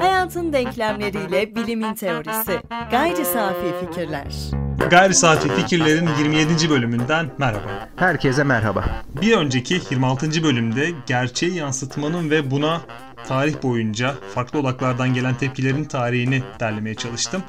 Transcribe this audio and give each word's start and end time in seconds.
Hayatın 0.00 0.52
denklemleriyle 0.52 1.54
bilimin 1.56 1.94
teorisi. 1.94 2.60
Gayri 2.90 3.24
safi 3.24 3.86
fikirler. 3.86 4.26
Gayri 4.90 5.14
Safi 5.14 5.48
Fikirlerin 5.48 6.08
27. 6.18 6.70
bölümünden 6.70 7.30
merhaba. 7.38 7.88
Herkese 7.96 8.44
merhaba. 8.44 8.84
Bir 9.22 9.36
önceki 9.36 9.80
26. 9.90 10.42
bölümde 10.42 10.90
gerçeği 11.06 11.54
yansıtmanın 11.54 12.30
ve 12.30 12.50
buna 12.50 12.80
tarih 13.28 13.62
boyunca 13.62 14.14
farklı 14.34 14.58
odaklardan 14.58 15.14
gelen 15.14 15.34
tepkilerin 15.34 15.84
tarihini 15.84 16.42
derlemeye 16.60 16.94
çalıştım. 16.94 17.42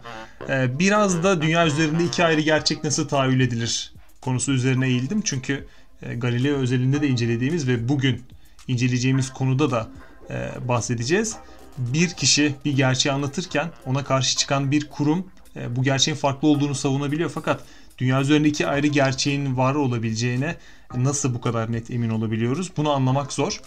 Ee, 0.50 0.80
biraz 0.80 1.24
da 1.24 1.42
dünya 1.42 1.68
üzerinde 1.68 2.04
iki 2.04 2.24
ayrı 2.26 2.42
gerçek 2.42 2.84
nasıl 2.84 3.08
tahayyül 3.08 3.40
edilir 3.40 3.94
konusu 4.22 4.52
üzerine 4.52 4.88
eğildim. 4.88 5.22
Çünkü 5.22 5.68
e, 6.02 6.16
Galileo 6.16 6.58
özelinde 6.58 7.02
de 7.02 7.08
incelediğimiz 7.08 7.68
ve 7.68 7.90
bugün 7.90 8.22
inceleyeceğimiz 8.68 9.34
konuda 9.34 9.72
da 9.72 9.88
e, 10.30 10.68
bahsedeceğiz. 10.68 11.36
Bir 11.78 12.10
kişi 12.10 12.56
bir 12.66 12.76
gerçeği 12.76 13.14
anlatırken 13.14 13.72
ona 13.86 14.04
karşı 14.04 14.38
çıkan 14.38 14.72
bir 14.72 14.90
kurum 14.90 15.28
e, 15.56 15.76
bu 15.76 15.84
gerçeğin 15.84 16.18
farklı 16.18 16.48
olduğunu 16.48 16.76
savunabiliyor 16.76 17.30
fakat 17.30 17.64
dünya 17.98 18.22
üzerinde 18.22 18.48
iki 18.48 18.68
ayrı 18.68 18.88
gerçeğin 18.88 19.58
var 19.58 19.76
olabileceğine 19.76 20.56
nasıl 20.96 21.34
bu 21.34 21.42
kadar 21.42 21.72
net 21.72 21.92
emin 21.92 22.10
olabiliyoruz? 22.10 22.72
Bunu 22.78 22.92
anlamak 22.92 23.34
zor. 23.34 23.62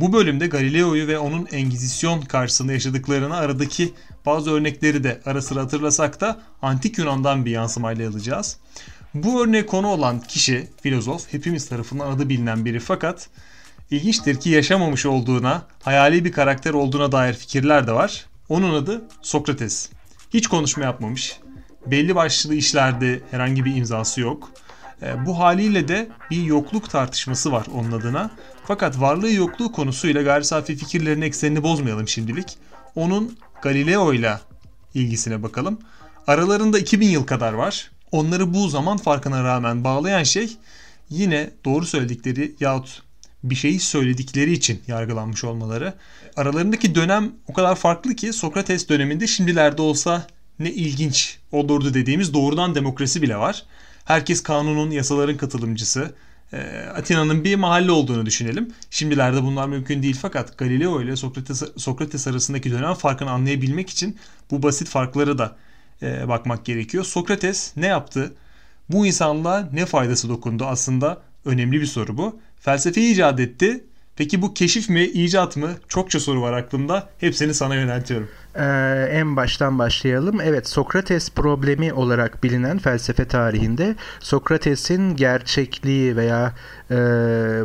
Bu 0.00 0.12
bölümde 0.12 0.46
Galileo'yu 0.46 1.06
ve 1.06 1.18
onun 1.18 1.46
Engizisyon 1.46 2.20
karşısında 2.20 2.72
yaşadıklarını 2.72 3.36
aradaki 3.36 3.92
bazı 4.26 4.50
örnekleri 4.50 5.04
de 5.04 5.20
ara 5.24 5.42
sıra 5.42 5.60
hatırlasak 5.60 6.20
da 6.20 6.40
Antik 6.62 6.98
Yunan'dan 6.98 7.44
bir 7.44 7.50
yansımayla 7.50 8.10
alacağız. 8.10 8.58
Bu 9.14 9.44
örneğe 9.44 9.66
konu 9.66 9.86
olan 9.88 10.20
kişi, 10.20 10.68
filozof, 10.82 11.32
hepimiz 11.32 11.68
tarafından 11.68 12.10
adı 12.10 12.28
bilinen 12.28 12.64
biri 12.64 12.80
fakat 12.80 13.28
ilginçtir 13.90 14.40
ki 14.40 14.50
yaşamamış 14.50 15.06
olduğuna, 15.06 15.62
hayali 15.82 16.24
bir 16.24 16.32
karakter 16.32 16.72
olduğuna 16.72 17.12
dair 17.12 17.34
fikirler 17.34 17.86
de 17.86 17.92
var. 17.92 18.26
Onun 18.48 18.74
adı 18.74 19.02
Sokrates. 19.22 19.90
Hiç 20.34 20.46
konuşma 20.46 20.84
yapmamış. 20.84 21.40
Belli 21.86 22.14
başlı 22.14 22.54
işlerde 22.54 23.20
herhangi 23.30 23.64
bir 23.64 23.76
imzası 23.76 24.20
yok. 24.20 24.52
E, 25.02 25.26
bu 25.26 25.38
haliyle 25.38 25.88
de 25.88 26.08
bir 26.30 26.42
yokluk 26.42 26.90
tartışması 26.90 27.52
var 27.52 27.66
onun 27.74 27.92
adına. 27.92 28.30
Fakat 28.64 29.00
varlığı 29.00 29.32
yokluğu 29.32 29.72
konusuyla 29.72 30.22
gayri 30.22 30.44
safi 30.44 30.76
fikirlerin 30.76 31.22
eksenini 31.22 31.62
bozmayalım 31.62 32.08
şimdilik. 32.08 32.58
Onun 32.94 33.38
Galileo 33.62 34.12
ile 34.12 34.38
ilgisine 34.94 35.42
bakalım. 35.42 35.78
Aralarında 36.26 36.78
2000 36.78 37.08
yıl 37.08 37.26
kadar 37.26 37.52
var. 37.52 37.90
Onları 38.12 38.54
bu 38.54 38.68
zaman 38.68 38.96
farkına 38.96 39.44
rağmen 39.44 39.84
bağlayan 39.84 40.22
şey 40.22 40.56
yine 41.10 41.50
doğru 41.64 41.86
söyledikleri 41.86 42.54
yahut 42.60 43.02
bir 43.44 43.54
şeyi 43.54 43.80
söyledikleri 43.80 44.52
için 44.52 44.82
yargılanmış 44.86 45.44
olmaları. 45.44 45.94
Aralarındaki 46.36 46.94
dönem 46.94 47.32
o 47.48 47.52
kadar 47.52 47.76
farklı 47.76 48.14
ki 48.14 48.32
Sokrates 48.32 48.88
döneminde 48.88 49.26
şimdilerde 49.26 49.82
olsa 49.82 50.26
ne 50.58 50.70
ilginç 50.70 51.38
olurdu 51.52 51.94
dediğimiz 51.94 52.34
doğrudan 52.34 52.74
demokrasi 52.74 53.22
bile 53.22 53.36
var. 53.36 53.64
Herkes 54.04 54.42
kanunun, 54.42 54.90
yasaların 54.90 55.36
katılımcısı. 55.36 56.14
E, 56.52 56.58
Atina'nın 56.96 57.44
bir 57.44 57.56
mahalle 57.56 57.90
olduğunu 57.90 58.26
düşünelim. 58.26 58.72
Şimdilerde 58.90 59.42
bunlar 59.42 59.68
mümkün 59.68 60.02
değil 60.02 60.18
fakat 60.22 60.58
Galileo 60.58 61.02
ile 61.02 61.16
Sokrates, 61.16 61.62
Sokrates 61.76 62.26
arasındaki 62.26 62.70
dönem 62.70 62.94
farkını 62.94 63.30
anlayabilmek 63.30 63.90
için 63.90 64.16
bu 64.50 64.62
basit 64.62 64.88
farkları 64.88 65.38
da 65.38 65.56
e, 66.02 66.28
bakmak 66.28 66.64
gerekiyor. 66.64 67.04
Sokrates 67.04 67.76
ne 67.76 67.86
yaptı? 67.86 68.32
Bu 68.88 69.06
insanlığa 69.06 69.68
ne 69.72 69.86
faydası 69.86 70.28
dokundu? 70.28 70.64
Aslında 70.64 71.22
önemli 71.44 71.80
bir 71.80 71.86
soru 71.86 72.16
bu. 72.16 72.40
Felsefeyi 72.60 73.12
icat 73.12 73.40
etti. 73.40 73.84
Peki 74.16 74.42
bu 74.42 74.54
keşif 74.54 74.88
mi, 74.88 75.04
icat 75.04 75.56
mı? 75.56 75.70
Çokça 75.88 76.20
soru 76.20 76.42
var 76.42 76.52
aklımda. 76.52 77.08
Hepsini 77.18 77.54
sana 77.54 77.74
yöneltiyorum. 77.74 78.28
Ee, 78.54 79.08
en 79.10 79.36
baştan 79.36 79.78
başlayalım. 79.78 80.40
Evet, 80.40 80.68
Sokrates 80.68 81.30
problemi 81.30 81.92
olarak 81.92 82.42
bilinen 82.42 82.78
felsefe 82.78 83.24
tarihinde 83.24 83.96
Sokrates'in 84.20 85.16
gerçekliği 85.16 86.16
veya 86.16 86.54
e, 86.90 86.96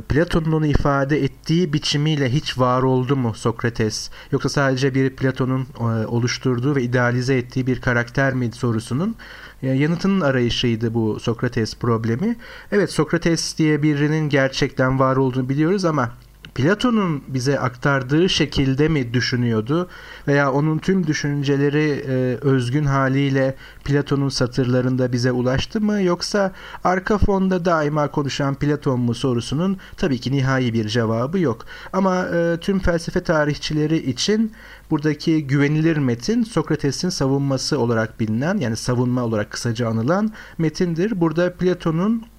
Platon'un 0.10 0.52
onu 0.52 0.66
ifade 0.66 1.24
ettiği 1.24 1.74
biçimiyle 1.74 2.34
hiç 2.34 2.58
var 2.60 2.84
oldu 2.84 3.16
mu 3.16 3.34
Sokrates? 3.34 4.10
Yoksa 4.32 4.50
sadece 4.50 4.94
bir 4.96 5.10
Platon'un 5.10 5.68
e, 5.80 6.06
oluşturduğu 6.06 6.76
ve 6.76 6.84
idealize 6.84 7.38
ettiği 7.38 7.68
bir 7.68 7.82
karakter 7.82 8.34
mi 8.34 8.52
sorusunun 8.52 9.16
e, 9.64 9.68
yanıtının 9.68 10.22
arayışıydı 10.22 10.94
bu 10.94 11.20
Sokrates 11.20 11.76
problemi. 11.76 12.36
Evet, 12.72 12.92
Sokrates 12.92 13.58
diye 13.58 13.84
birinin 13.84 14.30
gerçekten 14.30 15.00
var 15.00 15.16
olduğunu 15.16 15.50
biliyoruz 15.50 15.86
ama 15.86 16.12
Platon'un 16.56 17.24
bize 17.28 17.60
aktardığı 17.60 18.30
şekilde 18.30 18.88
mi 18.88 19.14
düşünüyordu 19.14 19.90
veya 20.28 20.52
onun 20.52 20.78
tüm 20.78 21.08
düşünceleri 21.08 22.04
e, 22.08 22.38
özgün 22.42 22.86
haliyle 22.86 23.56
Platon'un 23.84 24.30
satırlarında 24.30 25.12
bize 25.12 25.32
ulaştı 25.32 25.82
mı 25.82 26.02
yoksa 26.02 26.52
arka 26.84 27.18
fonda 27.18 27.66
daima 27.66 28.12
konuşan 28.12 28.56
Platon 28.56 29.00
mu 29.00 29.14
sorusunun 29.14 29.78
tabii 29.98 30.20
ki 30.20 30.32
nihai 30.32 30.74
bir 30.74 30.88
cevabı 30.88 31.40
yok. 31.40 31.66
Ama 31.94 32.26
e, 32.26 32.58
tüm 32.62 32.80
felsefe 32.80 33.24
tarihçileri 33.24 33.98
için 33.98 34.52
buradaki 34.92 35.48
güvenilir 35.48 35.98
metin 35.98 36.44
Sokrates'in 36.44 37.10
savunması 37.10 37.80
olarak 37.80 38.20
bilinen 38.20 38.58
yani 38.58 38.76
savunma 38.76 39.24
olarak 39.24 39.52
kısaca 39.52 39.90
anılan 39.90 40.32
metindir. 40.58 41.22
Burada 41.22 41.54
Platon'un 41.54 42.35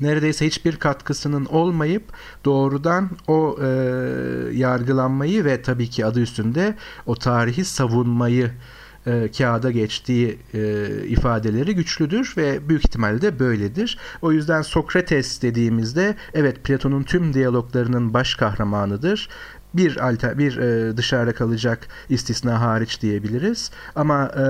neredeyse 0.00 0.46
hiçbir 0.46 0.76
katkısının 0.76 1.44
olmayıp 1.44 2.02
doğrudan 2.44 3.10
o 3.28 3.58
e, 3.62 3.66
yargılanmayı 4.52 5.44
ve 5.44 5.62
tabii 5.62 5.90
ki 5.90 6.06
adı 6.06 6.20
üstünde 6.20 6.74
o 7.06 7.14
tarihi 7.14 7.64
savunmayı 7.64 8.50
e, 9.06 9.30
kağıda 9.38 9.70
geçtiği 9.70 10.38
e, 10.54 10.86
ifadeleri 11.06 11.74
güçlüdür 11.74 12.34
ve 12.36 12.68
büyük 12.68 12.84
ihtimalle 12.84 13.38
böyledir. 13.38 13.98
O 14.22 14.32
yüzden 14.32 14.62
Sokrates 14.62 15.42
dediğimizde 15.42 16.14
evet 16.34 16.64
Platon'un 16.64 17.02
tüm 17.02 17.34
diyaloglarının 17.34 18.14
baş 18.14 18.34
kahramanıdır 18.34 19.28
bir 19.74 19.96
alter, 19.96 20.38
bir 20.38 20.56
e, 20.56 20.96
dışarıda 20.96 21.34
kalacak 21.34 21.88
istisna 22.08 22.60
hariç 22.60 23.02
diyebiliriz. 23.02 23.70
Ama 23.96 24.24
e, 24.24 24.42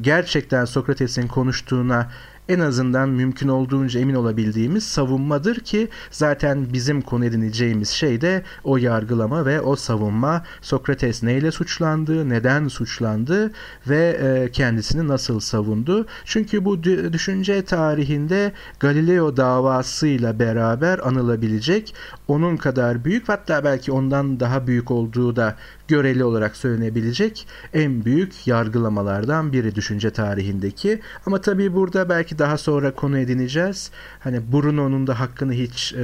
gerçekten 0.00 0.64
Sokrates'in 0.64 1.28
konuştuğuna 1.28 2.10
en 2.48 2.60
azından 2.60 3.08
mümkün 3.08 3.48
olduğunca 3.48 4.00
emin 4.00 4.14
olabildiğimiz 4.14 4.84
savunmadır 4.84 5.60
ki 5.60 5.88
zaten 6.10 6.72
bizim 6.72 7.00
konu 7.00 7.24
edineceğimiz 7.24 7.88
şey 7.88 8.20
de 8.20 8.42
o 8.64 8.76
yargılama 8.76 9.46
ve 9.46 9.60
o 9.60 9.76
savunma 9.76 10.44
Sokrates 10.60 11.22
neyle 11.22 11.50
suçlandı, 11.50 12.28
neden 12.28 12.68
suçlandı 12.68 13.52
ve 13.88 14.18
e, 14.22 14.52
kendisini 14.52 15.08
nasıl 15.08 15.40
savundu. 15.40 16.06
Çünkü 16.24 16.64
bu 16.64 16.82
düşünce 16.84 17.64
tarihinde 17.64 18.52
Galileo 18.80 19.36
davasıyla 19.36 20.38
beraber 20.38 20.98
anılabilecek 20.98 21.94
onun 22.28 22.56
kadar 22.56 23.04
büyük 23.04 23.28
hatta 23.28 23.64
belki 23.64 23.92
ondan 23.92 24.40
daha 24.40 24.66
büyük 24.66 24.90
olduğu 24.90 25.36
da 25.36 25.56
göreli 25.88 26.24
olarak 26.24 26.56
söylenebilecek 26.56 27.46
en 27.74 28.04
büyük 28.04 28.46
yargılamalardan 28.46 29.52
biri 29.52 29.74
düşünce 29.74 30.10
tarihindeki. 30.10 31.00
Ama 31.26 31.40
tabii 31.40 31.74
burada 31.74 32.08
belki 32.08 32.38
daha 32.38 32.58
sonra 32.58 32.94
konu 32.94 33.18
edineceğiz. 33.18 33.90
Hani 34.20 34.52
Bruno'nun 34.52 35.06
da 35.06 35.20
hakkını 35.20 35.52
hiç 35.52 35.92
e, 35.92 36.02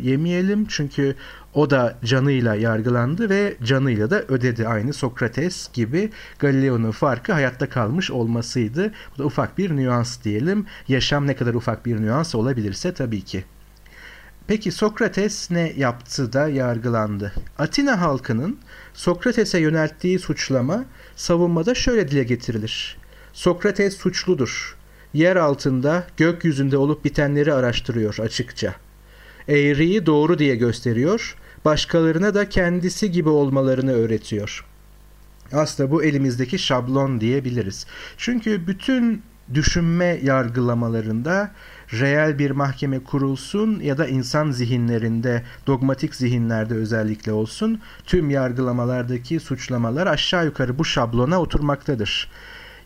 yemeyelim 0.00 0.66
çünkü 0.68 1.14
o 1.54 1.70
da 1.70 1.98
canıyla 2.04 2.54
yargılandı 2.54 3.30
ve 3.30 3.56
canıyla 3.62 4.10
da 4.10 4.22
ödedi 4.22 4.68
aynı 4.68 4.92
Sokrates 4.92 5.72
gibi 5.72 6.10
Galileo'nun 6.38 6.90
farkı 6.90 7.32
hayatta 7.32 7.68
kalmış 7.68 8.10
olmasıydı. 8.10 8.92
Bu 9.14 9.22
da 9.22 9.24
ufak 9.24 9.58
bir 9.58 9.76
nüans 9.76 10.24
diyelim. 10.24 10.66
Yaşam 10.88 11.26
ne 11.26 11.36
kadar 11.36 11.54
ufak 11.54 11.86
bir 11.86 12.02
nüans 12.02 12.34
olabilirse 12.34 12.94
tabii 12.94 13.22
ki. 13.22 13.44
Peki 14.46 14.72
Sokrates 14.72 15.50
ne 15.50 15.72
yaptı 15.76 16.32
da 16.32 16.48
yargılandı? 16.48 17.32
Atina 17.58 18.00
halkının 18.00 18.58
Sokrates'e 18.94 19.58
yönelttiği 19.58 20.18
suçlama 20.18 20.84
savunmada 21.16 21.74
şöyle 21.74 22.08
dile 22.08 22.24
getirilir. 22.24 22.96
Sokrates 23.32 23.96
suçludur. 23.96 24.76
Yer 25.14 25.36
altında, 25.36 26.06
gökyüzünde 26.16 26.76
olup 26.76 27.04
bitenleri 27.04 27.54
araştırıyor 27.54 28.18
açıkça. 28.18 28.74
Eğriyi 29.48 30.06
doğru 30.06 30.38
diye 30.38 30.56
gösteriyor, 30.56 31.36
başkalarına 31.64 32.34
da 32.34 32.48
kendisi 32.48 33.10
gibi 33.10 33.28
olmalarını 33.28 33.92
öğretiyor. 33.92 34.66
Aslında 35.52 35.90
bu 35.90 36.04
elimizdeki 36.04 36.58
şablon 36.58 37.20
diyebiliriz. 37.20 37.86
Çünkü 38.16 38.66
bütün 38.66 39.22
düşünme 39.54 40.20
yargılamalarında 40.22 41.52
reel 41.92 42.38
bir 42.38 42.50
mahkeme 42.50 42.98
kurulsun 42.98 43.80
ya 43.80 43.98
da 43.98 44.06
insan 44.06 44.50
zihinlerinde, 44.50 45.42
dogmatik 45.66 46.14
zihinlerde 46.14 46.74
özellikle 46.74 47.32
olsun 47.32 47.80
tüm 48.06 48.30
yargılamalardaki 48.30 49.40
suçlamalar 49.40 50.06
aşağı 50.06 50.44
yukarı 50.44 50.78
bu 50.78 50.84
şablona 50.84 51.40
oturmaktadır. 51.40 52.30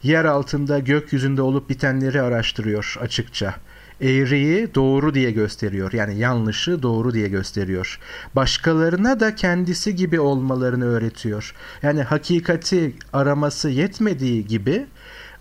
Yer 0.03 0.25
altında 0.25 0.79
gökyüzünde 0.79 1.43
olup 1.43 1.71
bitenleri 1.71 2.23
araştırıyor 2.23 2.97
açıkça. 3.01 3.55
eğriyi 4.01 4.75
doğru 4.75 5.15
diye 5.15 5.31
gösteriyor. 5.31 5.93
Yani 5.93 6.19
yanlışı 6.19 6.83
doğru 6.83 7.15
diye 7.15 7.29
gösteriyor. 7.29 8.01
Başkalarına 8.35 9.21
da 9.21 9.35
kendisi 9.35 9.95
gibi 9.95 10.21
olmalarını 10.21 10.85
öğretiyor. 10.85 11.55
Yani 11.83 12.03
hakikati 12.03 12.95
araması 13.13 13.71
yetmediği 13.71 14.47
gibi 14.47 14.87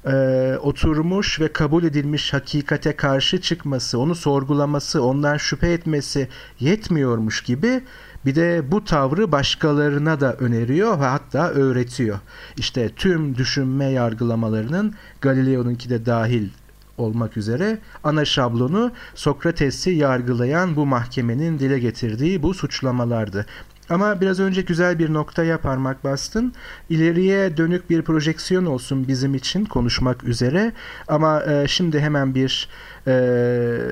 e, 0.06 0.57
oturmuş 0.62 1.40
ve 1.40 1.54
kabul 1.54 1.84
edilmiş 1.84 2.34
hakikate 2.34 2.96
karşı 2.96 3.42
çıkması, 3.42 4.00
onu 4.00 4.16
sorgulaması, 4.16 5.04
ondan 5.04 5.38
şüphe 5.38 5.72
etmesi 5.72 6.28
yetmiyormuş 6.60 7.44
gibi 7.44 7.81
bir 8.25 8.36
de 8.36 8.72
bu 8.72 8.84
tavrı 8.84 9.31
başkalarına 9.31 10.19
da 10.19 10.34
öneriyor 10.34 11.00
ve 11.00 11.06
hatta 11.06 11.50
öğretiyor. 11.50 12.19
İşte 12.57 12.90
tüm 12.90 13.38
düşünme 13.38 13.86
yargılamalarının 13.86 14.94
Galileo'nunki 15.22 15.90
de 15.90 16.06
dahil 16.06 16.50
olmak 16.98 17.38
üzere 17.38 17.80
ana 18.04 18.25
şablonu 18.25 18.92
Sokrates'i 19.16 19.92
yargılayan 19.92 20.75
bu 20.75 20.86
mahkemenin 20.86 21.60
dile 21.60 21.80
getirdiği 21.80 22.44
bu 22.44 22.54
suçlamalardı. 22.54 23.46
Ama 23.90 24.22
biraz 24.22 24.40
önce 24.40 24.62
güzel 24.62 25.00
bir 25.00 25.14
noktaya 25.14 25.58
parmak 25.58 26.04
bastın. 26.04 26.54
İleriye 26.90 27.58
dönük 27.58 27.90
bir 27.90 28.02
projeksiyon 28.02 28.66
olsun 28.66 29.08
bizim 29.08 29.36
için 29.36 29.66
konuşmak 29.66 30.24
üzere. 30.24 30.72
Ama 31.08 31.44
e, 31.44 31.68
şimdi 31.68 32.00
hemen 32.00 32.36
bir 32.36 32.70
e, 33.08 33.12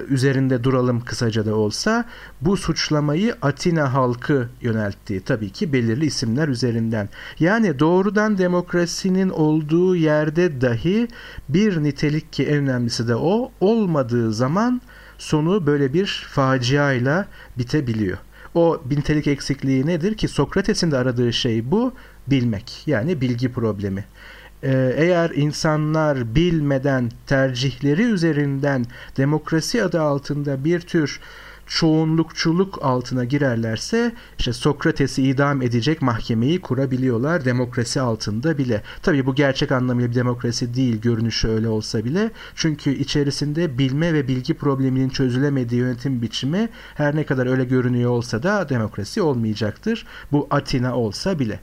üzerinde 0.10 0.63
duralım 0.63 1.01
kısaca 1.01 1.45
da 1.45 1.56
olsa. 1.56 2.06
Bu 2.42 2.57
suçlamayı 2.57 3.36
Atina 3.42 3.94
halkı 3.94 4.50
yönelttiği 4.62 5.22
tabii 5.22 5.50
ki 5.50 5.74
belirli 5.74 6.06
isimler 6.06 6.48
üzerinden. 6.48 7.10
Yani 7.39 7.80
doğrudan 7.80 8.38
demokrasinin 8.38 9.30
olduğu 9.30 9.96
yerde 9.96 10.62
dahi 10.62 11.07
bir 11.50 11.84
nitelik 11.84 12.34
ki 12.34 12.44
en 12.44 12.57
önemlisi 12.57 13.07
de 13.07 13.16
o 13.16 13.51
olmadığı 13.60 14.34
zaman 14.34 14.81
sonu 15.18 15.66
böyle 15.66 15.94
bir 15.94 16.28
faciayla 16.30 17.25
bitebiliyor. 17.57 18.18
O 18.55 18.81
bintelik 18.85 19.27
eksikliği 19.27 19.85
nedir 19.85 20.17
ki 20.17 20.27
Sokrates'in 20.27 20.91
de 20.91 20.97
aradığı 20.97 21.33
şey 21.33 21.71
bu 21.71 21.94
bilmek 22.27 22.83
yani 22.85 23.21
bilgi 23.21 23.51
problemi. 23.51 24.05
Ee, 24.63 24.94
eğer 24.97 25.29
insanlar 25.29 26.35
bilmeden 26.35 27.11
tercihleri 27.27 28.03
üzerinden 28.03 28.85
demokrasi 29.17 29.83
adı 29.83 30.01
altında 30.01 30.65
bir 30.65 30.79
tür 30.79 31.19
çoğunlukçuluk 31.68 32.80
altına 32.81 33.24
girerlerse 33.25 34.12
işte 34.39 34.54
Sokrates'i 34.54 35.24
idam 35.24 35.62
edecek 35.62 36.01
mahkemeyi 36.01 36.62
kurabiliyorlar 36.62 37.45
demokrasi 37.45 38.01
altında 38.01 38.57
bile. 38.57 38.81
Tabii 39.01 39.25
bu 39.25 39.36
gerçek 39.36 39.71
anlamıyla 39.71 40.10
bir 40.10 40.15
demokrasi 40.15 40.74
değil 40.74 41.01
görünüşü 41.01 41.48
öyle 41.48 41.68
olsa 41.68 42.06
bile. 42.06 42.31
Çünkü 42.56 42.92
içerisinde 42.92 43.77
bilme 43.77 44.13
ve 44.13 44.27
bilgi 44.27 44.54
probleminin 44.54 45.10
çözülemediği 45.10 45.81
yönetim 45.81 46.21
biçimi 46.21 46.69
her 46.95 47.15
ne 47.15 47.25
kadar 47.25 47.48
öyle 47.48 47.65
görünüyor 47.65 48.12
olsa 48.12 48.44
da 48.44 48.69
demokrasi 48.69 49.21
olmayacaktır. 49.21 50.06
Bu 50.31 50.48
Atina 50.50 50.95
olsa 50.98 51.39
bile. 51.39 51.60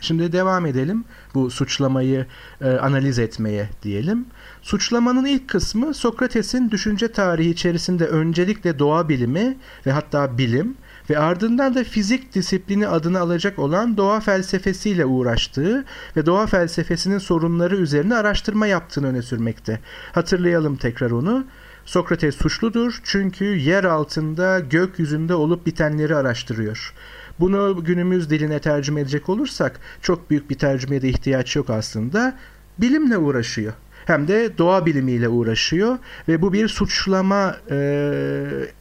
Şimdi 0.00 0.32
devam 0.32 0.66
edelim 0.66 1.04
bu 1.34 1.50
suçlamayı 1.50 2.26
e, 2.60 2.70
analiz 2.70 3.18
etmeye 3.18 3.70
diyelim. 3.82 4.26
Suçlamanın 4.62 5.24
ilk 5.24 5.48
kısmı 5.48 5.94
Sokrates'in 5.94 6.70
düşünce 6.70 7.12
tarihi 7.12 7.50
içerisinde 7.50 8.06
öncelikle 8.06 8.78
doğa 8.78 9.08
bilimi 9.08 9.56
ve 9.86 9.92
hatta 9.92 10.38
bilim 10.38 10.76
ve 11.10 11.18
ardından 11.18 11.74
da 11.74 11.84
fizik 11.84 12.34
disiplini 12.34 12.88
adını 12.88 13.20
alacak 13.20 13.58
olan 13.58 13.96
doğa 13.96 14.20
felsefesiyle 14.20 15.04
uğraştığı 15.04 15.84
ve 16.16 16.26
doğa 16.26 16.46
felsefesinin 16.46 17.18
sorunları 17.18 17.76
üzerine 17.76 18.14
araştırma 18.14 18.66
yaptığını 18.66 19.06
öne 19.06 19.22
sürmekte. 19.22 19.80
Hatırlayalım 20.12 20.76
tekrar 20.76 21.10
onu. 21.10 21.44
Sokrates 21.84 22.36
suçludur 22.36 23.00
çünkü 23.04 23.44
yer 23.44 23.84
altında 23.84 24.60
gökyüzünde 24.60 25.34
olup 25.34 25.66
bitenleri 25.66 26.16
araştırıyor. 26.16 26.94
Bunu 27.40 27.84
günümüz 27.84 28.30
diline 28.30 28.58
tercüme 28.58 29.00
edecek 29.00 29.28
olursak 29.28 29.80
çok 30.02 30.30
büyük 30.30 30.50
bir 30.50 30.58
tercümeye 30.58 31.02
de 31.02 31.08
ihtiyaç 31.08 31.56
yok 31.56 31.70
aslında. 31.70 32.36
Bilimle 32.78 33.18
uğraşıyor. 33.18 33.72
Hem 34.06 34.28
de 34.28 34.58
doğa 34.58 34.86
bilimiyle 34.86 35.28
uğraşıyor 35.28 35.98
ve 36.28 36.42
bu 36.42 36.52
bir 36.52 36.68
suçlama 36.68 37.56
e, 37.70 38.10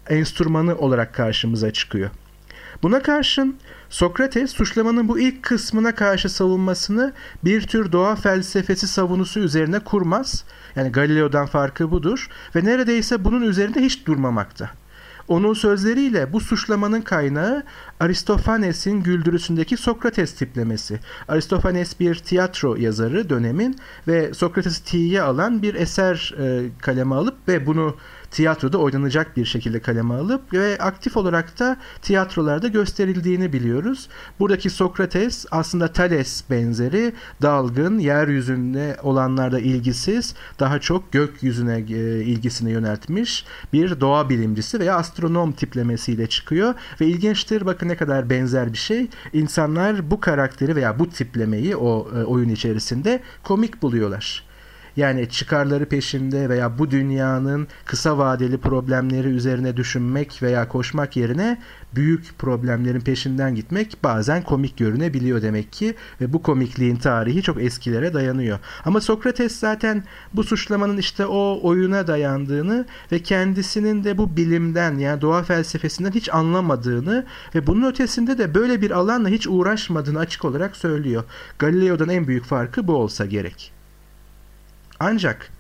enstrümanı 0.10 0.78
olarak 0.78 1.14
karşımıza 1.14 1.72
çıkıyor. 1.72 2.10
Buna 2.84 3.02
karşın 3.02 3.56
Sokrates 3.90 4.52
suçlamanın 4.52 5.08
bu 5.08 5.20
ilk 5.20 5.44
kısmına 5.44 5.96
karşı 5.96 6.30
savunmasını 6.30 7.14
bir 7.44 7.62
tür 7.62 7.92
doğa 7.92 8.16
felsefesi 8.16 8.88
savunusu 8.88 9.40
üzerine 9.40 9.80
kurmaz. 9.80 10.46
Yani 10.76 10.92
Galileo'dan 10.92 11.46
farkı 11.46 11.92
budur 11.92 12.28
ve 12.56 12.64
neredeyse 12.64 13.26
bunun 13.26 13.42
üzerinde 13.42 13.82
hiç 13.82 14.06
durmamakta. 14.06 14.70
Onun 15.30 15.54
sözleriyle 15.54 16.34
bu 16.34 16.40
suçlamanın 16.40 17.02
kaynağı 17.02 17.64
Aristofanes'in 18.00 19.04
güldürüsündeki 19.04 19.78
Sokrates 19.78 20.36
tiplemesi. 20.36 21.00
Aristofanes 21.28 22.00
bir 22.00 22.16
tiyatro 22.16 22.76
yazarı 22.76 23.30
dönemin 23.30 23.76
ve 24.08 24.34
Sokrates'i 24.34 24.84
tiye 24.84 25.22
alan 25.22 25.62
bir 25.62 25.74
eser 25.76 26.36
e, 26.40 26.70
kaleme 26.82 27.16
alıp 27.16 27.48
ve 27.48 27.66
bunu 27.66 27.96
tiyatroda 28.32 28.78
oynanacak 28.78 29.38
bir 29.38 29.46
şekilde 29.46 29.80
kaleme 29.80 30.14
alıp 30.14 30.54
ve 30.54 30.78
aktif 30.80 31.18
olarak 31.18 31.60
da 31.60 31.78
tiyatrolarda 32.02 32.68
gösterildiğini 32.68 33.54
biliyoruz. 33.54 34.10
Buradaki 34.40 34.70
Sokrates 34.70 35.46
aslında 35.52 35.88
Thales 35.94 36.44
benzeri 36.50 37.14
dalgın, 37.42 38.00
yeryüzünde 38.00 38.98
olanlarda 39.04 39.60
ilgisiz, 39.60 40.36
daha 40.60 40.80
çok 40.80 41.12
gökyüzüne 41.12 41.78
e, 41.78 42.24
ilgisini 42.24 42.72
yöneltmiş 42.72 43.46
bir 43.74 44.02
doğa 44.02 44.30
bilimcisi 44.30 44.80
veya 44.80 44.96
astronom 44.96 45.52
tiplemesiyle 45.52 46.28
çıkıyor 46.28 46.74
ve 47.02 47.08
ilginçtir 47.08 47.66
bakın 47.66 47.88
ne 47.88 47.98
kadar 47.98 48.30
benzer 48.30 48.74
bir 48.74 48.78
şey. 48.78 49.08
İnsanlar 49.34 50.12
bu 50.12 50.20
karakteri 50.20 50.76
veya 50.76 51.00
bu 51.00 51.10
tiplemeyi 51.10 51.76
o 51.76 52.10
e, 52.16 52.24
oyun 52.24 52.50
içerisinde 52.50 53.22
komik 53.44 53.82
buluyorlar. 53.82 54.49
Yani 55.00 55.30
çıkarları 55.30 55.86
peşinde 55.86 56.50
veya 56.50 56.78
bu 56.80 56.92
dünyanın 56.92 57.68
kısa 57.86 58.18
vadeli 58.18 58.58
problemleri 58.58 59.28
üzerine 59.28 59.78
düşünmek 59.78 60.44
veya 60.44 60.68
koşmak 60.68 61.18
yerine 61.18 61.62
büyük 61.96 62.40
problemlerin 62.40 63.00
peşinden 63.00 63.56
gitmek 63.56 63.98
bazen 64.04 64.44
komik 64.44 64.78
görünebiliyor 64.78 65.42
demek 65.42 65.74
ki 65.74 65.96
ve 66.22 66.34
bu 66.34 66.42
komikliğin 66.42 66.96
tarihi 66.96 67.42
çok 67.42 67.62
eskilere 67.62 68.14
dayanıyor. 68.14 68.60
Ama 68.86 69.02
Sokrates 69.02 69.60
zaten 69.60 70.04
bu 70.34 70.44
suçlamanın 70.44 70.98
işte 70.98 71.26
o 71.26 71.60
oyuna 71.64 72.08
dayandığını 72.08 72.86
ve 73.12 73.20
kendisinin 73.20 74.04
de 74.04 74.18
bu 74.18 74.38
bilimden 74.38 74.98
yani 74.98 75.22
doğa 75.22 75.44
felsefesinden 75.44 76.12
hiç 76.12 76.34
anlamadığını 76.34 77.26
ve 77.56 77.68
bunun 77.68 77.90
ötesinde 77.90 78.38
de 78.38 78.56
böyle 78.56 78.82
bir 78.82 78.92
alanla 78.92 79.30
hiç 79.30 79.48
uğraşmadığını 79.48 80.20
açık 80.20 80.46
olarak 80.46 80.76
söylüyor. 80.76 81.24
Galileo'dan 81.60 82.10
en 82.10 82.28
büyük 82.28 82.46
farkı 82.46 82.88
bu 82.88 82.96
olsa 82.96 83.26
gerek. 83.26 83.79
Ancak 85.00 85.52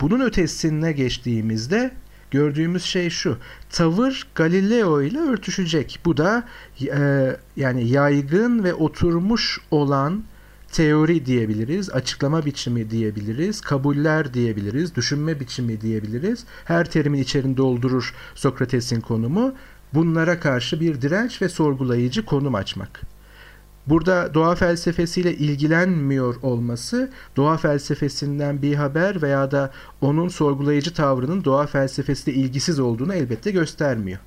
bunun 0.00 0.20
ötesine 0.20 0.92
geçtiğimizde 0.92 1.90
gördüğümüz 2.30 2.84
şey 2.84 3.10
şu. 3.10 3.38
Tavır 3.70 4.26
Galileo 4.34 5.02
ile 5.02 5.18
örtüşecek. 5.18 6.00
Bu 6.04 6.16
da 6.16 6.44
e, 6.80 7.36
yani 7.56 7.88
yaygın 7.88 8.64
ve 8.64 8.74
oturmuş 8.74 9.60
olan 9.70 10.22
teori 10.72 11.26
diyebiliriz, 11.26 11.90
açıklama 11.90 12.44
biçimi 12.44 12.90
diyebiliriz, 12.90 13.60
kabuller 13.60 14.34
diyebiliriz, 14.34 14.94
düşünme 14.94 15.40
biçimi 15.40 15.80
diyebiliriz. 15.80 16.44
Her 16.64 16.90
terimin 16.90 17.22
içerini 17.22 17.56
doldurur 17.56 18.14
Sokrates'in 18.34 19.00
konumu. 19.00 19.54
Bunlara 19.94 20.40
karşı 20.40 20.80
bir 20.80 21.02
direnç 21.02 21.42
ve 21.42 21.48
sorgulayıcı 21.48 22.24
konum 22.24 22.54
açmak. 22.54 23.00
Burada 23.88 24.34
doğa 24.34 24.54
felsefesiyle 24.54 25.34
ilgilenmiyor 25.34 26.36
olması 26.42 27.10
doğa 27.36 27.56
felsefesinden 27.56 28.62
bir 28.62 28.74
haber 28.74 29.22
veya 29.22 29.50
da 29.50 29.70
onun 30.00 30.28
sorgulayıcı 30.28 30.94
tavrının 30.94 31.44
doğa 31.44 31.66
felsefesiyle 31.66 32.38
ilgisiz 32.38 32.80
olduğunu 32.80 33.14
elbette 33.14 33.50
göstermiyor. 33.50 34.18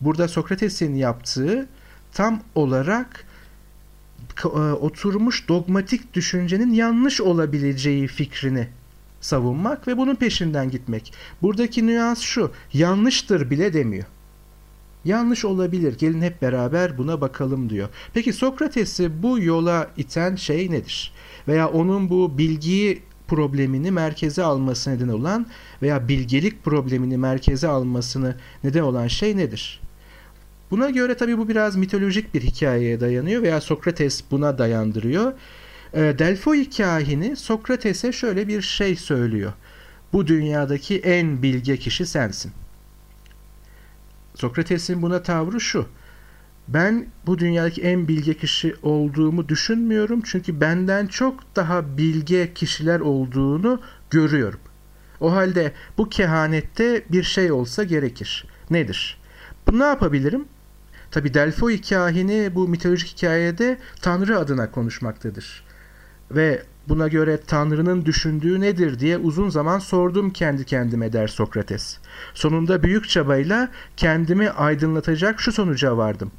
Burada 0.00 0.28
Sokrates'in 0.28 0.94
yaptığı 0.94 1.68
tam 2.12 2.40
olarak 2.54 3.24
e, 4.44 4.48
oturmuş 4.58 5.48
dogmatik 5.48 6.14
düşüncenin 6.14 6.72
yanlış 6.72 7.20
olabileceği 7.20 8.06
fikrini 8.06 8.68
savunmak 9.20 9.88
ve 9.88 9.96
bunun 9.96 10.14
peşinden 10.14 10.70
gitmek. 10.70 11.12
Buradaki 11.42 11.86
nüans 11.86 12.20
şu, 12.20 12.52
yanlıştır 12.72 13.50
bile 13.50 13.72
demiyor. 13.72 14.04
Yanlış 15.04 15.44
olabilir. 15.44 15.98
Gelin 15.98 16.22
hep 16.22 16.42
beraber 16.42 16.98
buna 16.98 17.20
bakalım 17.20 17.70
diyor. 17.70 17.88
Peki 18.14 18.32
Sokrates'i 18.32 19.22
bu 19.22 19.38
yola 19.38 19.90
iten 19.96 20.36
şey 20.36 20.70
nedir? 20.70 21.12
Veya 21.48 21.68
onun 21.68 22.10
bu 22.10 22.38
bilgiyi 22.38 23.02
problemini 23.28 23.90
merkeze 23.90 24.42
alması 24.42 24.90
neden 24.90 25.08
olan 25.08 25.46
veya 25.82 26.08
bilgelik 26.08 26.64
problemini 26.64 27.16
merkeze 27.16 27.68
almasını 27.68 28.36
neden 28.64 28.82
olan 28.82 29.06
şey 29.06 29.36
nedir? 29.36 29.80
Buna 30.70 30.90
göre 30.90 31.16
tabii 31.16 31.38
bu 31.38 31.48
biraz 31.48 31.76
mitolojik 31.76 32.34
bir 32.34 32.42
hikayeye 32.42 33.00
dayanıyor 33.00 33.42
veya 33.42 33.60
Sokrates 33.60 34.22
buna 34.30 34.58
dayandırıyor. 34.58 35.32
Delfoi 35.94 36.70
kahini 36.70 37.36
Sokrates'e 37.36 38.12
şöyle 38.12 38.48
bir 38.48 38.62
şey 38.62 38.96
söylüyor. 38.96 39.52
bu 40.12 40.26
dünyadaki 40.26 40.98
en 40.98 41.42
bilge 41.42 41.76
kişi 41.76 42.06
sensin. 42.06 42.52
Sokrates'in 44.42 45.02
buna 45.02 45.22
tavrı 45.22 45.60
şu. 45.60 45.86
Ben 46.68 47.06
bu 47.26 47.38
dünyadaki 47.38 47.82
en 47.82 48.08
bilge 48.08 48.34
kişi 48.34 48.74
olduğumu 48.82 49.48
düşünmüyorum 49.48 50.22
çünkü 50.24 50.60
benden 50.60 51.06
çok 51.06 51.56
daha 51.56 51.96
bilge 51.98 52.54
kişiler 52.54 53.00
olduğunu 53.00 53.80
görüyorum. 54.10 54.60
O 55.20 55.32
halde 55.32 55.72
bu 55.98 56.08
kehanette 56.08 57.04
bir 57.12 57.22
şey 57.22 57.52
olsa 57.52 57.84
gerekir. 57.84 58.46
Nedir? 58.70 59.20
Bu 59.66 59.78
ne 59.78 59.84
yapabilirim? 59.84 60.44
Tabi 61.10 61.34
Delphi 61.34 61.80
kahini 61.80 62.54
bu 62.54 62.68
mitolojik 62.68 63.16
hikayede 63.16 63.78
Tanrı 64.00 64.38
adına 64.38 64.70
konuşmaktadır. 64.70 65.64
Ve 66.30 66.62
buna 66.88 67.08
göre 67.08 67.40
Tanrı'nın 67.46 68.04
düşündüğü 68.04 68.60
nedir 68.60 68.98
diye 68.98 69.18
uzun 69.18 69.48
zaman 69.48 69.78
sordum 69.78 70.30
kendi 70.30 70.64
kendime 70.64 71.12
der 71.12 71.28
Sokrates. 71.28 71.98
Sonunda 72.34 72.82
büyük 72.82 73.08
çabayla 73.08 73.68
kendimi 73.96 74.50
aydınlatacak 74.50 75.40
şu 75.40 75.52
sonuca 75.52 75.96
vardım. 75.96 76.32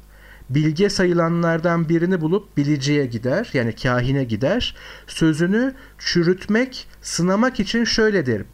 Bilge 0.50 0.88
sayılanlardan 0.88 1.88
birini 1.88 2.20
bulup 2.20 2.56
biliciye 2.56 3.06
gider 3.06 3.50
yani 3.52 3.74
kahine 3.74 4.24
gider. 4.24 4.76
Sözünü 5.06 5.74
çürütmek, 5.98 6.86
sınamak 7.02 7.60
için 7.60 7.84
şöyle 7.84 8.26
derim. 8.26 8.46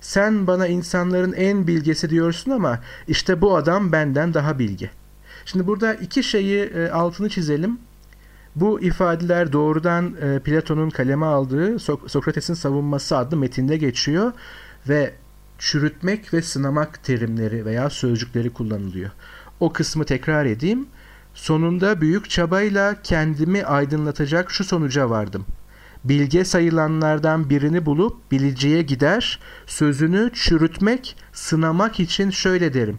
Sen 0.00 0.46
bana 0.46 0.66
insanların 0.66 1.32
en 1.32 1.66
bilgesi 1.66 2.10
diyorsun 2.10 2.50
ama 2.50 2.80
işte 3.08 3.40
bu 3.40 3.56
adam 3.56 3.92
benden 3.92 4.34
daha 4.34 4.58
bilge. 4.58 4.90
Şimdi 5.44 5.66
burada 5.66 5.94
iki 5.94 6.22
şeyi 6.22 6.60
e, 6.60 6.90
altını 6.90 7.28
çizelim. 7.28 7.78
Bu 8.60 8.80
ifadeler 8.80 9.52
doğrudan 9.52 10.14
e, 10.20 10.38
Platon'un 10.38 10.90
kaleme 10.90 11.26
aldığı 11.26 11.78
Sokrates'in 12.08 12.54
savunması 12.54 13.16
adlı 13.16 13.36
metinde 13.36 13.76
geçiyor 13.76 14.32
ve 14.88 15.14
çürütmek 15.58 16.34
ve 16.34 16.42
sınamak 16.42 17.04
terimleri 17.04 17.64
veya 17.64 17.90
sözcükleri 17.90 18.50
kullanılıyor. 18.50 19.10
O 19.60 19.72
kısmı 19.72 20.04
tekrar 20.04 20.46
edeyim. 20.46 20.86
Sonunda 21.34 22.00
büyük 22.00 22.30
çabayla 22.30 23.02
kendimi 23.02 23.64
aydınlatacak 23.64 24.50
şu 24.50 24.64
sonuca 24.64 25.10
vardım. 25.10 25.46
Bilge 26.04 26.44
sayılanlardan 26.44 27.50
birini 27.50 27.86
bulup 27.86 28.32
biliciye 28.32 28.82
gider, 28.82 29.40
sözünü 29.66 30.30
çürütmek, 30.34 31.16
sınamak 31.32 32.00
için 32.00 32.30
şöyle 32.30 32.74
derim. 32.74 32.98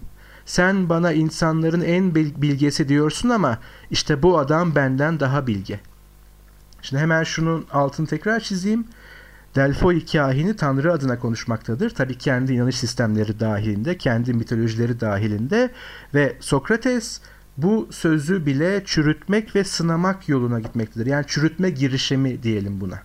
Sen 0.50 0.90
bana 0.90 1.12
insanların 1.12 1.82
en 1.82 2.16
bilgesi 2.16 2.90
diyorsun 2.90 3.30
ama 3.30 3.60
işte 3.92 4.24
bu 4.24 4.40
adam 4.40 4.76
benden 4.76 5.20
daha 5.20 5.48
bilge. 5.48 5.80
Şimdi 6.82 7.02
hemen 7.02 7.24
şunun 7.24 7.66
altını 7.72 8.08
tekrar 8.08 8.40
çizeyim. 8.40 8.86
Delphoi 9.56 10.06
kahini 10.06 10.56
Tanrı 10.56 10.94
adına 10.94 11.20
konuşmaktadır. 11.20 11.90
Tabi 11.90 12.18
kendi 12.18 12.54
inanış 12.54 12.76
sistemleri 12.76 13.40
dahilinde, 13.40 13.98
kendi 13.98 14.34
mitolojileri 14.34 15.00
dahilinde 15.00 15.70
ve 16.14 16.38
Sokrates 16.40 17.22
bu 17.58 17.88
sözü 17.92 18.46
bile 18.46 18.84
çürütmek 18.86 19.56
ve 19.56 19.64
sınamak 19.64 20.30
yoluna 20.30 20.60
gitmektedir. 20.60 21.06
Yani 21.06 21.26
çürütme 21.28 21.70
girişimi 21.70 22.44
diyelim 22.44 22.82
buna. 22.82 23.00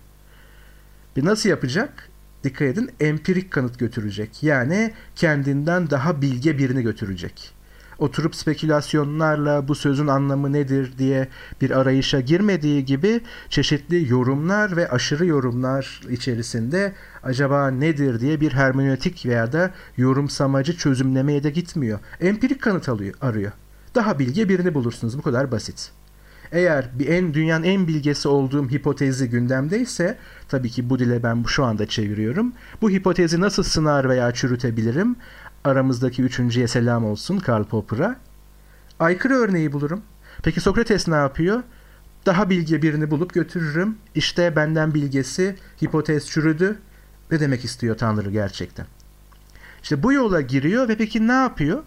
Bir 1.15 1.25
nasıl 1.25 1.49
yapacak? 1.49 2.09
Dikkat 2.45 2.67
edin 2.67 2.91
empirik 2.99 3.51
kanıt 3.51 3.79
götürecek. 3.79 4.43
Yani 4.43 4.93
kendinden 5.15 5.89
daha 5.89 6.21
bilge 6.21 6.57
birini 6.57 6.83
götürecek. 6.83 7.51
Oturup 7.99 8.35
spekülasyonlarla 8.35 9.67
bu 9.67 9.75
sözün 9.75 10.07
anlamı 10.07 10.53
nedir 10.53 10.97
diye 10.97 11.27
bir 11.61 11.71
arayışa 11.71 12.19
girmediği 12.19 12.85
gibi 12.85 13.21
çeşitli 13.49 14.11
yorumlar 14.11 14.75
ve 14.75 14.89
aşırı 14.89 15.25
yorumlar 15.25 16.01
içerisinde 16.09 16.93
acaba 17.23 17.71
nedir 17.71 18.19
diye 18.19 18.41
bir 18.41 18.51
hermenötik 18.51 19.25
veya 19.25 19.51
da 19.51 19.71
yorumsamacı 19.97 20.77
çözümlemeye 20.77 21.43
de 21.43 21.49
gitmiyor. 21.49 21.99
Empirik 22.21 22.61
kanıt 22.61 22.89
alıyor, 22.89 23.13
arıyor. 23.21 23.51
Daha 23.95 24.19
bilge 24.19 24.49
birini 24.49 24.73
bulursunuz. 24.73 25.17
Bu 25.17 25.21
kadar 25.21 25.51
basit. 25.51 25.91
Eğer 26.51 26.89
bir 26.99 27.07
en 27.07 27.33
dünyanın 27.33 27.63
en 27.63 27.87
bilgesi 27.87 28.27
olduğum 28.27 28.69
hipotezi 28.69 29.29
gündemdeyse 29.29 30.17
tabii 30.49 30.69
ki 30.69 30.89
bu 30.89 30.99
dile 30.99 31.23
ben 31.23 31.43
şu 31.47 31.63
anda 31.63 31.85
çeviriyorum. 31.85 32.53
Bu 32.81 32.89
hipotezi 32.89 33.41
nasıl 33.41 33.63
sınar 33.63 34.09
veya 34.09 34.31
çürütebilirim? 34.31 35.15
Aramızdaki 35.63 36.23
üçüncüye 36.23 36.67
selam 36.67 37.05
olsun 37.05 37.39
Karl 37.39 37.63
Popper'a. 37.63 38.15
Aykırı 38.99 39.33
örneği 39.33 39.73
bulurum. 39.73 40.01
Peki 40.43 40.61
Sokrates 40.61 41.07
ne 41.07 41.15
yapıyor? 41.15 41.63
Daha 42.25 42.49
bilge 42.49 42.81
birini 42.81 43.11
bulup 43.11 43.33
götürürüm. 43.33 43.97
İşte 44.15 44.55
benden 44.55 44.93
bilgesi, 44.93 45.55
hipotez 45.83 46.27
çürüdü. 46.27 46.79
Ne 47.31 47.39
demek 47.39 47.65
istiyor 47.65 47.97
Tanrı 47.97 48.31
gerçekten? 48.31 48.85
İşte 49.83 50.03
bu 50.03 50.13
yola 50.13 50.41
giriyor 50.41 50.87
ve 50.87 50.97
peki 50.97 51.27
ne 51.27 51.31
yapıyor? 51.31 51.83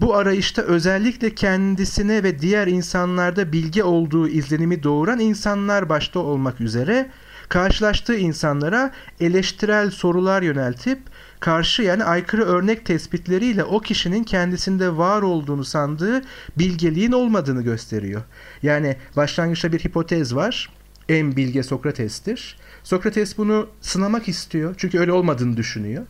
Bu 0.00 0.14
arayışta 0.14 0.62
özellikle 0.62 1.34
kendisine 1.34 2.22
ve 2.22 2.38
diğer 2.38 2.66
insanlarda 2.66 3.52
bilgi 3.52 3.82
olduğu 3.82 4.28
izlenimi 4.28 4.82
doğuran 4.82 5.20
insanlar 5.20 5.88
başta 5.88 6.20
olmak 6.20 6.60
üzere 6.60 7.10
karşılaştığı 7.48 8.16
insanlara 8.16 8.92
eleştirel 9.20 9.90
sorular 9.90 10.42
yöneltip 10.42 10.98
karşı 11.40 11.82
yani 11.82 12.04
aykırı 12.04 12.44
örnek 12.44 12.86
tespitleriyle 12.86 13.64
o 13.64 13.80
kişinin 13.80 14.24
kendisinde 14.24 14.96
var 14.96 15.22
olduğunu 15.22 15.64
sandığı 15.64 16.22
bilgeliğin 16.58 17.12
olmadığını 17.12 17.62
gösteriyor. 17.62 18.22
Yani 18.62 18.96
başlangıçta 19.16 19.72
bir 19.72 19.78
hipotez 19.78 20.34
var. 20.34 20.70
En 21.08 21.36
bilge 21.36 21.62
Sokrates'tir. 21.62 22.58
Sokrates 22.84 23.38
bunu 23.38 23.68
sınamak 23.80 24.28
istiyor. 24.28 24.74
Çünkü 24.78 24.98
öyle 24.98 25.12
olmadığını 25.12 25.56
düşünüyor. 25.56 26.06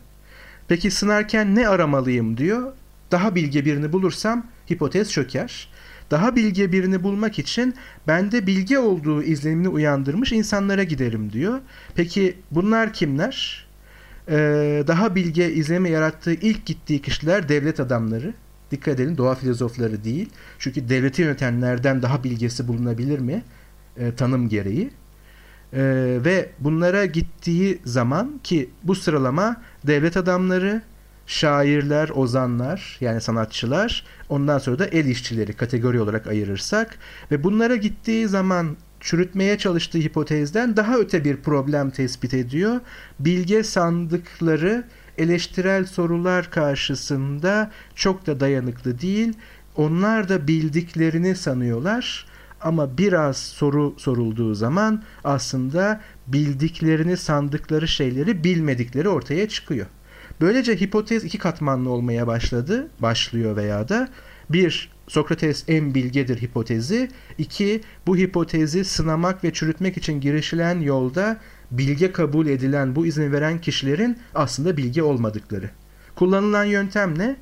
Peki 0.67 0.91
sınarken 0.91 1.55
ne 1.55 1.67
aramalıyım 1.67 2.37
diyor 2.37 2.73
daha 3.11 3.35
bilge 3.35 3.65
birini 3.65 3.93
bulursam 3.93 4.45
hipotez 4.71 5.11
çöker. 5.11 5.69
Daha 6.11 6.35
bilge 6.35 6.71
birini 6.71 7.03
bulmak 7.03 7.39
için 7.39 7.75
bende 8.07 8.47
bilge 8.47 8.77
olduğu 8.77 9.23
izlenimini 9.23 9.69
uyandırmış 9.69 10.31
insanlara 10.31 10.83
giderim 10.83 11.33
diyor. 11.33 11.59
Peki 11.95 12.37
bunlar 12.51 12.93
kimler? 12.93 13.67
Ee, 14.29 14.83
daha 14.87 15.15
bilge 15.15 15.51
izlenimi 15.53 15.89
yarattığı 15.89 16.33
ilk 16.33 16.65
gittiği 16.65 17.01
kişiler 17.01 17.49
devlet 17.49 17.79
adamları. 17.79 18.33
Dikkat 18.71 18.99
edin 18.99 19.17
doğa 19.17 19.35
filozofları 19.35 20.03
değil. 20.03 20.29
Çünkü 20.59 20.89
devleti 20.89 21.21
yönetenlerden 21.21 22.01
daha 22.01 22.23
bilgesi 22.23 22.67
bulunabilir 22.67 23.19
mi? 23.19 23.43
Ee, 23.97 24.15
tanım 24.15 24.49
gereği. 24.49 24.91
Ee, 25.73 26.17
ve 26.25 26.49
bunlara 26.59 27.05
gittiği 27.05 27.79
zaman 27.85 28.39
ki 28.43 28.69
bu 28.83 28.95
sıralama 28.95 29.61
devlet 29.87 30.17
adamları, 30.17 30.81
şairler, 31.27 32.09
ozanlar 32.09 32.97
yani 33.01 33.21
sanatçılar 33.21 34.03
ondan 34.29 34.57
sonra 34.57 34.79
da 34.79 34.85
el 34.85 35.05
işçileri 35.05 35.53
kategori 35.53 36.01
olarak 36.01 36.27
ayırırsak 36.27 36.99
ve 37.31 37.43
bunlara 37.43 37.75
gittiği 37.75 38.27
zaman 38.27 38.77
çürütmeye 38.99 39.57
çalıştığı 39.57 39.97
hipotezden 39.97 40.77
daha 40.77 40.97
öte 40.97 41.23
bir 41.23 41.37
problem 41.37 41.89
tespit 41.89 42.33
ediyor. 42.33 42.79
Bilge 43.19 43.63
sandıkları 43.63 44.83
eleştirel 45.17 45.85
sorular 45.85 46.51
karşısında 46.51 47.71
çok 47.95 48.27
da 48.27 48.39
dayanıklı 48.39 49.01
değil. 49.01 49.33
Onlar 49.75 50.29
da 50.29 50.47
bildiklerini 50.47 51.35
sanıyorlar 51.35 52.25
ama 52.61 52.97
biraz 52.97 53.37
soru 53.37 53.95
sorulduğu 53.97 54.55
zaman 54.55 55.03
aslında 55.23 56.01
bildiklerini 56.27 57.17
sandıkları 57.17 57.87
şeyleri 57.87 58.43
bilmedikleri 58.43 59.09
ortaya 59.09 59.49
çıkıyor. 59.49 59.85
Böylece 60.41 60.75
hipotez 60.75 61.23
iki 61.23 61.37
katmanlı 61.37 61.89
olmaya 61.89 62.27
başladı, 62.27 62.87
başlıyor 62.99 63.55
veya 63.55 63.89
da 63.89 64.09
bir 64.49 64.89
Sokrates 65.07 65.63
en 65.67 65.93
bilgedir 65.95 66.41
hipotezi. 66.41 67.09
iki 67.37 67.81
Bu 68.07 68.17
hipotezi 68.17 68.85
sınamak 68.85 69.43
ve 69.43 69.53
çürütmek 69.53 69.97
için 69.97 70.21
girişilen 70.21 70.79
yolda 70.79 71.37
bilge 71.71 72.11
kabul 72.11 72.47
edilen 72.47 72.95
bu 72.95 73.05
izni 73.05 73.31
veren 73.31 73.61
kişilerin 73.61 74.17
aslında 74.35 74.77
bilge 74.77 75.03
olmadıkları. 75.03 75.69
Kullanılan 76.15 76.63
yöntem 76.63 77.19
ne? 77.19 77.35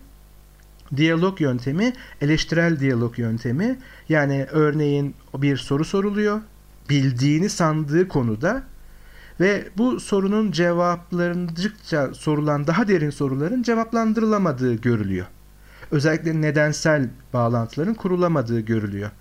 Diyalog 0.96 1.42
yöntemi, 1.42 1.94
eleştirel 2.22 2.80
diyalog 2.80 3.20
yöntemi. 3.20 3.80
Yani 4.10 4.46
örneğin 4.52 5.16
bir 5.38 5.58
soru 5.58 5.86
soruluyor. 5.86 6.42
Bildiğini 6.90 7.50
sandığı 7.50 8.08
konuda 8.08 8.64
ve 9.39 9.68
bu 9.77 10.00
sorunun 10.00 10.51
cevaplarınca 10.51 12.13
sorulan 12.13 12.68
daha 12.68 12.88
derin 12.88 13.10
soruların 13.10 13.63
cevaplandırılamadığı 13.63 14.74
görülüyor. 14.74 15.25
Özellikle 15.92 16.42
nedensel 16.42 17.10
bağlantıların 17.34 17.94
kurulamadığı 17.94 18.60
görülüyor. 18.60 19.12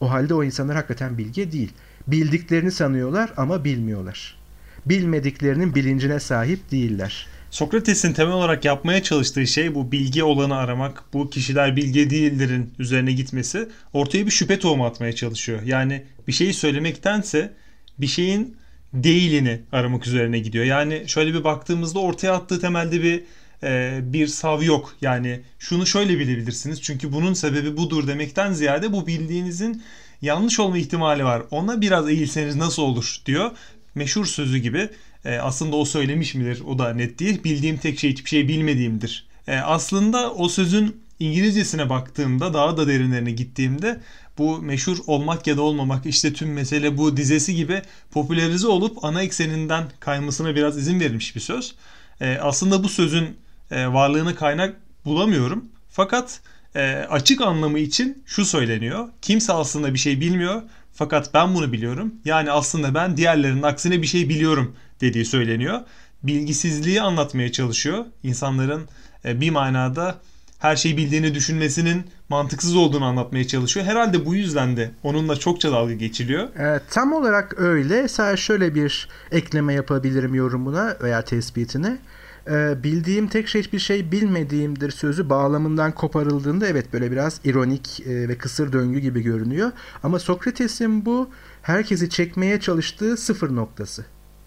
O 0.00 0.10
halde 0.10 0.34
o 0.34 0.44
insanlar 0.44 0.76
hakikaten 0.76 1.18
bilge 1.18 1.52
değil. 1.52 1.72
Bildiklerini 2.06 2.70
sanıyorlar 2.70 3.32
ama 3.36 3.64
bilmiyorlar. 3.64 4.38
Bilmediklerinin 4.86 5.74
bilincine 5.74 6.20
sahip 6.20 6.70
değiller. 6.70 7.26
Sokrates'in 7.50 8.12
temel 8.12 8.32
olarak 8.32 8.64
yapmaya 8.64 9.02
çalıştığı 9.02 9.46
şey 9.46 9.74
bu 9.74 9.92
bilgi 9.92 10.24
olanı 10.24 10.56
aramak, 10.56 11.04
bu 11.12 11.30
kişiler 11.30 11.76
bilge 11.76 12.10
değildirin 12.10 12.74
üzerine 12.78 13.12
gitmesi 13.12 13.68
ortaya 13.92 14.26
bir 14.26 14.30
şüphe 14.30 14.58
tohumu 14.58 14.86
atmaya 14.86 15.12
çalışıyor. 15.12 15.62
Yani 15.62 16.04
bir 16.28 16.32
şeyi 16.32 16.54
söylemektense 16.54 17.54
bir 17.98 18.06
şeyin 18.06 18.56
değilini 18.94 19.60
aramak 19.72 20.06
üzerine 20.06 20.38
gidiyor. 20.38 20.64
Yani 20.64 21.04
şöyle 21.06 21.34
bir 21.34 21.44
baktığımızda 21.44 21.98
ortaya 21.98 22.32
attığı 22.32 22.60
temelde 22.60 23.02
bir 23.02 23.24
e, 23.62 24.00
bir 24.02 24.26
sav 24.26 24.62
yok. 24.62 24.96
Yani 25.00 25.40
şunu 25.58 25.86
şöyle 25.86 26.18
bilebilirsiniz. 26.18 26.82
Çünkü 26.82 27.12
bunun 27.12 27.32
sebebi 27.32 27.76
budur 27.76 28.06
demekten 28.06 28.52
ziyade 28.52 28.92
bu 28.92 29.06
bildiğinizin 29.06 29.82
yanlış 30.22 30.60
olma 30.60 30.78
ihtimali 30.78 31.24
var. 31.24 31.42
Ona 31.50 31.80
biraz 31.80 32.08
eğilseniz 32.08 32.56
nasıl 32.56 32.82
olur 32.82 33.16
diyor. 33.26 33.50
Meşhur 33.94 34.26
sözü 34.26 34.58
gibi. 34.58 34.88
E, 35.24 35.36
aslında 35.38 35.76
o 35.76 35.84
söylemiş 35.84 36.34
midir 36.34 36.62
o 36.66 36.78
da 36.78 36.94
net 36.94 37.18
değil. 37.18 37.44
Bildiğim 37.44 37.76
tek 37.76 37.98
şey 37.98 38.10
hiçbir 38.10 38.30
şey 38.30 38.48
bilmediğimdir. 38.48 39.26
E, 39.48 39.56
aslında 39.56 40.34
o 40.34 40.48
sözün 40.48 41.07
İngilizcesine 41.20 41.90
baktığımda 41.90 42.54
daha 42.54 42.76
da 42.76 42.88
derinlerine 42.88 43.30
gittiğimde 43.30 44.00
bu 44.38 44.62
meşhur 44.62 44.98
olmak 45.06 45.46
ya 45.46 45.56
da 45.56 45.62
olmamak 45.62 46.06
işte 46.06 46.32
tüm 46.32 46.52
mesele 46.52 46.98
bu 46.98 47.16
dizesi 47.16 47.54
gibi 47.54 47.82
popülerize 48.10 48.66
olup 48.66 49.04
ana 49.04 49.22
ekseninden 49.22 49.84
kaymasına 50.00 50.54
biraz 50.54 50.78
izin 50.78 51.00
verilmiş 51.00 51.36
bir 51.36 51.40
söz. 51.40 51.74
E, 52.20 52.38
aslında 52.42 52.84
bu 52.84 52.88
sözün 52.88 53.36
e, 53.70 53.86
varlığını 53.86 54.34
kaynak 54.34 54.76
bulamıyorum. 55.04 55.64
Fakat 55.90 56.40
e, 56.74 57.06
açık 57.10 57.40
anlamı 57.40 57.78
için 57.78 58.22
şu 58.26 58.44
söyleniyor. 58.44 59.08
Kimse 59.22 59.52
aslında 59.52 59.94
bir 59.94 59.98
şey 59.98 60.20
bilmiyor 60.20 60.62
fakat 60.94 61.34
ben 61.34 61.54
bunu 61.54 61.72
biliyorum. 61.72 62.14
Yani 62.24 62.50
aslında 62.50 62.94
ben 62.94 63.16
diğerlerinin 63.16 63.62
aksine 63.62 64.02
bir 64.02 64.06
şey 64.06 64.28
biliyorum 64.28 64.76
dediği 65.00 65.24
söyleniyor. 65.24 65.80
Bilgisizliği 66.22 67.02
anlatmaya 67.02 67.52
çalışıyor. 67.52 68.04
İnsanların 68.22 68.88
e, 69.24 69.40
bir 69.40 69.50
manada 69.50 70.20
her 70.58 70.76
şeyi 70.76 70.96
bildiğini 70.96 71.34
düşünmesinin 71.34 72.04
mantıksız 72.28 72.76
olduğunu 72.76 73.04
anlatmaya 73.04 73.46
çalışıyor. 73.46 73.86
Herhalde 73.86 74.26
bu 74.26 74.34
yüzden 74.34 74.76
de 74.76 74.90
onunla 75.02 75.36
çokça 75.36 75.72
dalga 75.72 75.94
geçiliyor. 75.94 76.48
Evet, 76.58 76.82
tam 76.90 77.12
olarak 77.12 77.60
öyle. 77.60 78.08
Sadece 78.08 78.42
şöyle 78.42 78.74
bir 78.74 79.08
ekleme 79.30 79.74
yapabilirim 79.74 80.34
yorumuna 80.34 80.96
veya 81.02 81.22
tespitine. 81.22 81.98
Ee, 82.50 82.82
bildiğim 82.82 83.28
tek 83.28 83.48
şey 83.48 83.62
hiçbir 83.62 83.78
şey 83.78 84.12
bilmediğimdir 84.12 84.90
sözü 84.90 85.30
bağlamından 85.30 85.92
koparıldığında 85.92 86.66
evet 86.66 86.92
böyle 86.92 87.12
biraz 87.12 87.40
ironik 87.44 88.00
e, 88.00 88.28
ve 88.28 88.38
kısır 88.38 88.72
döngü 88.72 88.98
gibi 88.98 89.22
görünüyor. 89.22 89.72
Ama 90.02 90.18
Sokrates'in 90.18 91.06
bu 91.06 91.30
herkesi 91.62 92.10
çekmeye 92.10 92.60
çalıştığı 92.60 93.16
sıfır 93.16 93.56
noktası. 93.56 94.04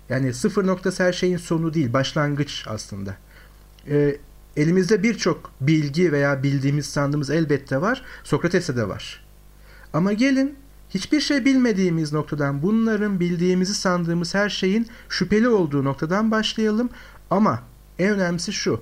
Yani 0.09 0.33
sıfır 0.33 0.67
noktası 0.67 1.03
her 1.03 1.13
şeyin 1.13 1.37
sonu 1.37 1.73
değil, 1.73 1.93
başlangıç 1.93 2.65
aslında. 2.67 3.15
Ee, 3.89 4.17
elimizde 4.57 5.03
birçok 5.03 5.51
bilgi 5.61 6.11
veya 6.11 6.43
bildiğimiz 6.43 6.85
sandığımız 6.85 7.29
elbette 7.29 7.81
var. 7.81 8.01
Sokrates'te 8.23 8.75
de 8.75 8.89
var. 8.89 9.25
Ama 9.93 10.13
gelin 10.13 10.55
hiçbir 10.89 11.19
şey 11.19 11.45
bilmediğimiz 11.45 12.13
noktadan 12.13 12.63
bunların 12.63 13.19
bildiğimizi 13.19 13.73
sandığımız 13.73 14.35
her 14.35 14.49
şeyin 14.49 14.87
şüpheli 15.09 15.47
olduğu 15.49 15.83
noktadan 15.83 16.31
başlayalım. 16.31 16.89
Ama 17.29 17.63
en 17.99 18.09
önemlisi 18.09 18.53
şu. 18.53 18.81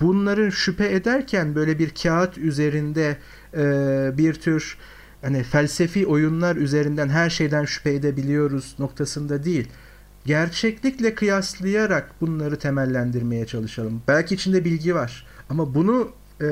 Bunların 0.00 0.50
şüphe 0.50 0.92
ederken 0.94 1.54
böyle 1.54 1.78
bir 1.78 1.90
kağıt 1.90 2.38
üzerinde 2.38 3.16
e, 3.54 3.64
bir 4.18 4.34
tür 4.34 4.78
hani 5.22 5.42
felsefi 5.42 6.06
oyunlar 6.06 6.56
üzerinden 6.56 7.08
her 7.08 7.30
şeyden 7.30 7.64
şüphe 7.64 7.94
edebiliyoruz 7.94 8.74
noktasında 8.78 9.44
değil. 9.44 9.68
Gerçeklikle 10.24 11.14
kıyaslayarak 11.14 12.20
bunları 12.20 12.58
temellendirmeye 12.58 13.46
çalışalım. 13.46 14.02
Belki 14.08 14.34
içinde 14.34 14.64
bilgi 14.64 14.94
var 14.94 15.26
ama 15.50 15.74
bunu 15.74 16.10
e, 16.40 16.46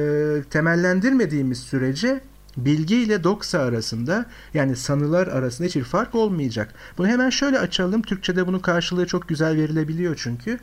temellendirmediğimiz 0.51 1.59
sürece 1.59 2.21
bilgi 2.57 2.97
ile 2.97 3.25
doksa 3.25 3.59
arasında 3.59 4.27
yani 4.55 4.77
sanılar 4.77 5.27
arasında 5.27 5.69
hiçbir 5.69 5.85
fark 5.85 6.15
olmayacak. 6.15 6.75
Bunu 6.99 7.09
hemen 7.09 7.31
şöyle 7.31 7.59
açalım. 7.59 8.03
Türkçe'de 8.03 8.47
bunun 8.47 8.59
karşılığı 8.59 9.07
çok 9.07 9.29
güzel 9.29 9.57
verilebiliyor 9.57 10.15
çünkü 10.23 10.59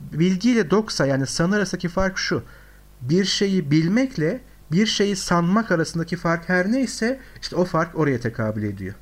bilgi 0.00 0.50
ile 0.50 0.70
doksa 0.70 1.06
yani 1.06 1.26
sanı 1.26 1.56
arasındaki 1.56 1.88
fark 1.88 2.18
şu. 2.18 2.42
Bir 3.00 3.24
şeyi 3.24 3.70
bilmekle 3.70 4.40
bir 4.72 4.86
şeyi 4.86 5.16
sanmak 5.16 5.72
arasındaki 5.72 6.16
fark 6.16 6.48
her 6.48 6.72
neyse 6.72 7.20
işte 7.42 7.56
o 7.56 7.64
fark 7.64 7.98
oraya 7.98 8.20
tekabül 8.20 8.62
ediyor. 8.62 8.94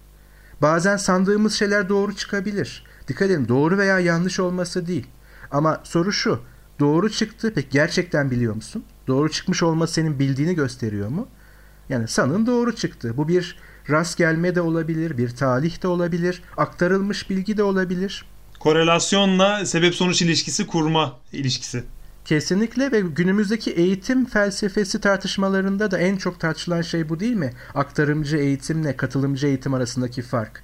Bazen 0.62 0.96
sandığımız 0.96 1.54
şeyler 1.54 1.88
doğru 1.88 2.16
çıkabilir. 2.16 2.84
Dikkat 3.08 3.30
edin 3.30 3.48
doğru 3.48 3.78
veya 3.78 4.00
yanlış 4.00 4.40
olması 4.40 4.86
değil. 4.86 5.06
Ama 5.50 5.80
soru 5.84 6.12
şu. 6.12 6.40
Doğru 6.80 7.10
çıktı 7.10 7.52
peki 7.54 7.68
gerçekten 7.70 8.30
biliyor 8.30 8.54
musun? 8.54 8.84
Doğru 9.06 9.30
çıkmış 9.30 9.62
olması 9.62 9.92
senin 9.92 10.18
bildiğini 10.18 10.54
gösteriyor 10.54 11.08
mu? 11.08 11.28
Yani 11.88 12.08
sanın 12.08 12.46
doğru 12.46 12.76
çıktı. 12.76 13.16
Bu 13.16 13.28
bir 13.28 13.58
rast 13.90 14.18
gelme 14.18 14.54
de 14.54 14.60
olabilir, 14.60 15.18
bir 15.18 15.30
talih 15.30 15.82
de 15.82 15.88
olabilir, 15.88 16.42
aktarılmış 16.56 17.30
bilgi 17.30 17.56
de 17.56 17.62
olabilir. 17.62 18.24
Korelasyonla 18.60 19.66
sebep 19.66 19.94
sonuç 19.94 20.22
ilişkisi 20.22 20.66
kurma 20.66 21.18
ilişkisi. 21.32 21.84
Kesinlikle 22.24 22.92
ve 22.92 23.00
günümüzdeki 23.00 23.70
eğitim 23.70 24.24
felsefesi 24.24 25.00
tartışmalarında 25.00 25.90
da 25.90 25.98
en 25.98 26.16
çok 26.16 26.40
tartışılan 26.40 26.82
şey 26.82 27.08
bu 27.08 27.20
değil 27.20 27.34
mi? 27.34 27.52
Aktarımcı 27.74 28.36
eğitimle 28.36 28.96
katılımcı 28.96 29.46
eğitim 29.46 29.74
arasındaki 29.74 30.22
fark. 30.22 30.62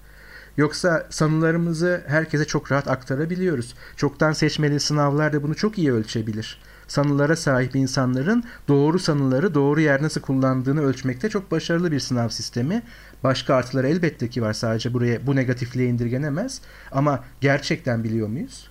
Yoksa 0.56 1.06
sanılarımızı 1.10 2.04
herkese 2.06 2.44
çok 2.44 2.72
rahat 2.72 2.88
aktarabiliyoruz. 2.88 3.74
Çoktan 3.96 4.32
seçmeli 4.32 4.80
sınavlar 4.80 5.32
da 5.32 5.42
bunu 5.42 5.54
çok 5.54 5.78
iyi 5.78 5.92
ölçebilir. 5.92 6.60
Sanılara 6.88 7.36
sahip 7.36 7.76
insanların 7.76 8.44
doğru 8.68 8.98
sanıları 8.98 9.54
doğru 9.54 9.80
yer 9.80 10.02
nasıl 10.02 10.20
kullandığını 10.20 10.82
ölçmekte 10.82 11.28
çok 11.28 11.50
başarılı 11.50 11.92
bir 11.92 12.00
sınav 12.00 12.28
sistemi. 12.28 12.82
Başka 13.24 13.54
artıları 13.54 13.88
elbette 13.88 14.28
ki 14.28 14.42
var 14.42 14.52
sadece 14.52 14.94
buraya 14.94 15.26
bu 15.26 15.36
negatifliğe 15.36 15.88
indirgenemez. 15.88 16.60
Ama 16.92 17.24
gerçekten 17.40 18.04
biliyor 18.04 18.28
muyuz? 18.28 18.70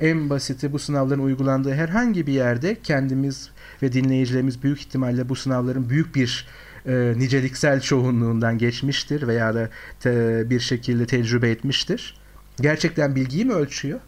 En 0.00 0.30
basiti 0.30 0.72
bu 0.72 0.78
sınavların 0.78 1.24
uygulandığı 1.24 1.74
herhangi 1.74 2.26
bir 2.26 2.32
yerde 2.32 2.76
kendimiz 2.82 3.50
ve 3.82 3.92
dinleyicilerimiz 3.92 4.62
büyük 4.62 4.80
ihtimalle 4.80 5.28
bu 5.28 5.36
sınavların 5.36 5.90
büyük 5.90 6.14
bir 6.14 6.46
e, 6.86 7.14
niceliksel 7.16 7.80
çoğunluğundan 7.80 8.58
geçmiştir 8.58 9.28
veya 9.28 9.54
da 9.54 9.68
te, 10.00 10.50
bir 10.50 10.60
şekilde 10.60 11.06
tecrübe 11.06 11.50
etmiştir. 11.50 12.14
Gerçekten 12.60 13.16
bilgiyi 13.16 13.44
mi 13.44 13.52
ölçüyor? 13.52 14.00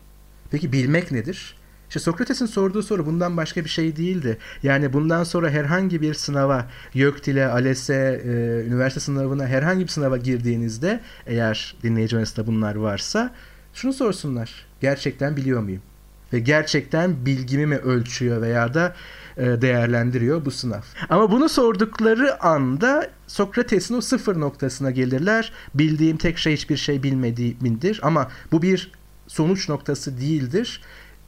Peki 0.51 0.73
bilmek 0.73 1.13
nedir? 1.13 1.57
İşte 1.89 2.01
Sokrates'in 2.01 2.47
sorduğu 2.47 2.83
soru 2.83 3.07
bundan 3.07 3.37
başka 3.37 3.65
bir 3.65 3.69
şey 3.69 3.97
değildi. 3.97 4.39
Yani 4.63 4.93
bundan 4.93 5.25
sonra 5.25 5.51
herhangi 5.51 6.01
bir 6.01 6.15
sınava, 6.15 6.67
YÖKDİL'e, 6.95 7.47
ALES'e, 7.47 8.23
e, 8.25 8.31
üniversite 8.69 9.01
sınavına 9.01 9.47
herhangi 9.47 9.83
bir 9.83 9.89
sınava 9.89 10.17
girdiğinizde 10.17 11.01
eğer 11.27 11.77
dinleyici 11.83 12.17
bunlar 12.47 12.75
varsa 12.75 13.35
şunu 13.75 13.93
sorsunlar. 13.93 14.67
Gerçekten 14.81 15.37
biliyor 15.37 15.63
muyum? 15.63 15.83
Ve 16.35 16.39
gerçekten 16.39 17.27
bilgimi 17.27 17.67
mi 17.67 17.77
ölçüyor 17.77 18.43
veya 18.43 18.75
da 18.75 18.95
e, 19.37 19.43
değerlendiriyor 19.45 20.45
bu 20.45 20.51
sınav. 20.51 20.83
Ama 21.09 21.31
bunu 21.31 21.49
sordukları 21.49 22.43
anda 22.43 23.11
Sokrates'in 23.27 23.95
o 23.95 24.01
sıfır 24.01 24.41
noktasına 24.41 24.91
gelirler. 24.91 25.53
Bildiğim 25.75 26.17
tek 26.17 26.39
şey 26.39 26.53
hiçbir 26.53 26.77
şey 26.77 27.03
bilmediğimdir 27.03 28.01
ama 28.03 28.31
bu 28.53 28.63
bir 28.63 28.93
sonuç 29.27 29.69
noktası 29.69 30.21
değildir. 30.21 30.83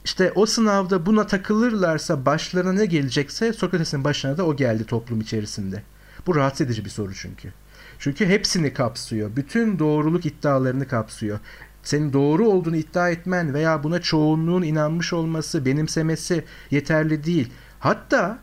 İşte 0.05 0.31
o 0.35 0.45
sınavda 0.45 1.05
buna 1.05 1.27
takılırlarsa 1.27 2.25
başlarına 2.25 2.73
ne 2.73 2.85
gelecekse 2.85 3.53
Sokrates'in 3.53 4.03
başına 4.03 4.37
da 4.37 4.45
o 4.45 4.55
geldi 4.55 4.85
toplum 4.85 5.21
içerisinde. 5.21 5.83
Bu 6.27 6.35
rahatsız 6.35 6.67
edici 6.67 6.85
bir 6.85 6.89
soru 6.89 7.13
çünkü. 7.13 7.53
Çünkü 7.99 8.25
hepsini 8.25 8.73
kapsıyor. 8.73 9.35
Bütün 9.35 9.79
doğruluk 9.79 10.25
iddialarını 10.25 10.87
kapsıyor. 10.87 11.39
Senin 11.87 12.13
doğru 12.13 12.47
olduğunu 12.47 12.75
iddia 12.75 13.09
etmen 13.09 13.53
veya 13.53 13.83
buna 13.83 14.01
çoğunluğun 14.01 14.61
inanmış 14.61 15.13
olması, 15.13 15.65
benimsemesi 15.65 16.43
yeterli 16.71 17.23
değil. 17.23 17.49
Hatta 17.79 18.39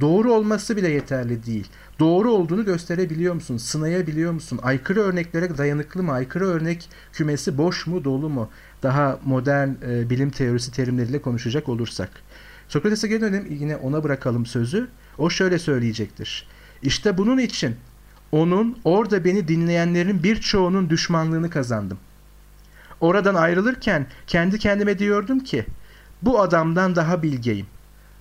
doğru 0.00 0.32
olması 0.32 0.76
bile 0.76 0.88
yeterli 0.88 1.46
değil. 1.46 1.68
Doğru 1.98 2.32
olduğunu 2.32 2.64
gösterebiliyor 2.64 3.34
musun? 3.34 3.56
Sınayabiliyor 3.56 4.32
musun? 4.32 4.60
Aykırı 4.62 5.00
örneklere 5.00 5.58
dayanıklı 5.58 6.02
mı? 6.02 6.12
Aykırı 6.12 6.46
örnek 6.46 6.88
kümesi 7.12 7.58
boş 7.58 7.86
mu, 7.86 8.04
dolu 8.04 8.28
mu? 8.28 8.50
Daha 8.82 9.18
modern 9.24 9.68
e, 9.88 10.10
bilim 10.10 10.30
teorisi 10.30 10.72
terimleriyle 10.72 11.22
konuşacak 11.22 11.68
olursak. 11.68 12.10
Sokrates'e 12.68 13.08
geri 13.08 13.20
dönelim 13.20 13.46
yine 13.60 13.76
ona 13.76 14.04
bırakalım 14.04 14.46
sözü. 14.46 14.88
O 15.18 15.30
şöyle 15.30 15.58
söyleyecektir. 15.58 16.46
İşte 16.82 17.18
bunun 17.18 17.38
için 17.38 17.76
onun 18.32 18.78
orada 18.84 19.24
beni 19.24 19.48
dinleyenlerin 19.48 20.22
birçoğunun 20.22 20.90
düşmanlığını 20.90 21.50
kazandım. 21.50 21.98
Oradan 23.00 23.34
ayrılırken 23.34 24.06
kendi 24.26 24.58
kendime 24.58 24.98
diyordum 24.98 25.40
ki 25.40 25.66
bu 26.22 26.40
adamdan 26.40 26.96
daha 26.96 27.22
bilgeyim. 27.22 27.66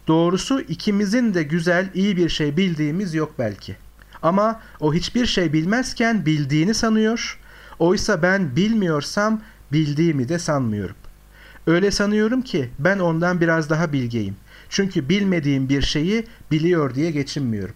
Doğrusu 0.08 0.62
ikimizin 0.62 1.34
de 1.34 1.44
güzel, 1.44 1.90
iyi 1.94 2.18
bir 2.18 2.30
şey 2.30 2.58
bildiğimiz 2.58 3.14
yok 3.14 3.34
belki. 3.40 3.76
Ama 4.22 4.62
o 4.80 4.94
hiçbir 4.94 5.26
şey 5.26 5.54
bilmezken 5.54 6.26
bildiğini 6.26 6.74
sanıyor. 6.74 7.40
Oysa 7.80 8.22
ben 8.22 8.56
bilmiyorsam 8.56 9.42
bildiğimi 9.72 10.30
de 10.30 10.40
sanmıyorum. 10.40 10.96
Öyle 11.68 11.92
sanıyorum 11.92 12.42
ki 12.42 12.70
ben 12.80 13.00
ondan 13.00 13.42
biraz 13.42 13.70
daha 13.70 13.94
bilgeyim. 13.94 14.36
Çünkü 14.70 15.10
bilmediğim 15.10 15.70
bir 15.70 15.82
şeyi 15.82 16.28
biliyor 16.52 16.96
diye 16.96 17.12
geçinmiyorum. 17.12 17.76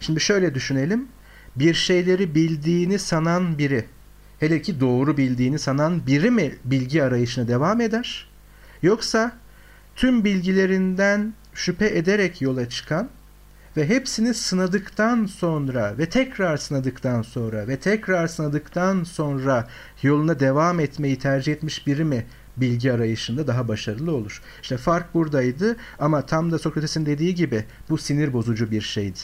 Şimdi 0.00 0.20
şöyle 0.20 0.54
düşünelim. 0.54 1.08
Bir 1.56 1.74
şeyleri 1.74 2.34
bildiğini 2.34 2.98
sanan 2.98 3.58
biri 3.58 3.84
hele 4.40 4.62
ki 4.62 4.80
doğru 4.80 5.16
bildiğini 5.16 5.58
sanan 5.58 6.06
biri 6.06 6.30
mi 6.30 6.54
bilgi 6.64 7.02
arayışına 7.02 7.48
devam 7.48 7.80
eder? 7.80 8.28
Yoksa 8.82 9.32
tüm 9.96 10.24
bilgilerinden 10.24 11.34
şüphe 11.54 11.86
ederek 11.86 12.42
yola 12.42 12.68
çıkan 12.68 13.08
ve 13.76 13.88
hepsini 13.88 14.34
sınadıktan 14.34 15.26
sonra 15.26 15.98
ve 15.98 16.08
tekrar 16.08 16.56
sınadıktan 16.56 17.22
sonra 17.22 17.68
ve 17.68 17.76
tekrar 17.76 18.26
sınadıktan 18.26 19.04
sonra 19.04 19.68
yoluna 20.02 20.40
devam 20.40 20.80
etmeyi 20.80 21.18
tercih 21.18 21.52
etmiş 21.52 21.86
biri 21.86 22.04
mi 22.04 22.26
bilgi 22.56 22.92
arayışında 22.92 23.46
daha 23.46 23.68
başarılı 23.68 24.12
olur? 24.12 24.42
İşte 24.62 24.76
fark 24.76 25.14
buradaydı 25.14 25.76
ama 25.98 26.26
tam 26.26 26.52
da 26.52 26.58
Sokrates'in 26.58 27.06
dediği 27.06 27.34
gibi 27.34 27.64
bu 27.90 27.98
sinir 27.98 28.32
bozucu 28.32 28.70
bir 28.70 28.80
şeydi. 28.80 29.18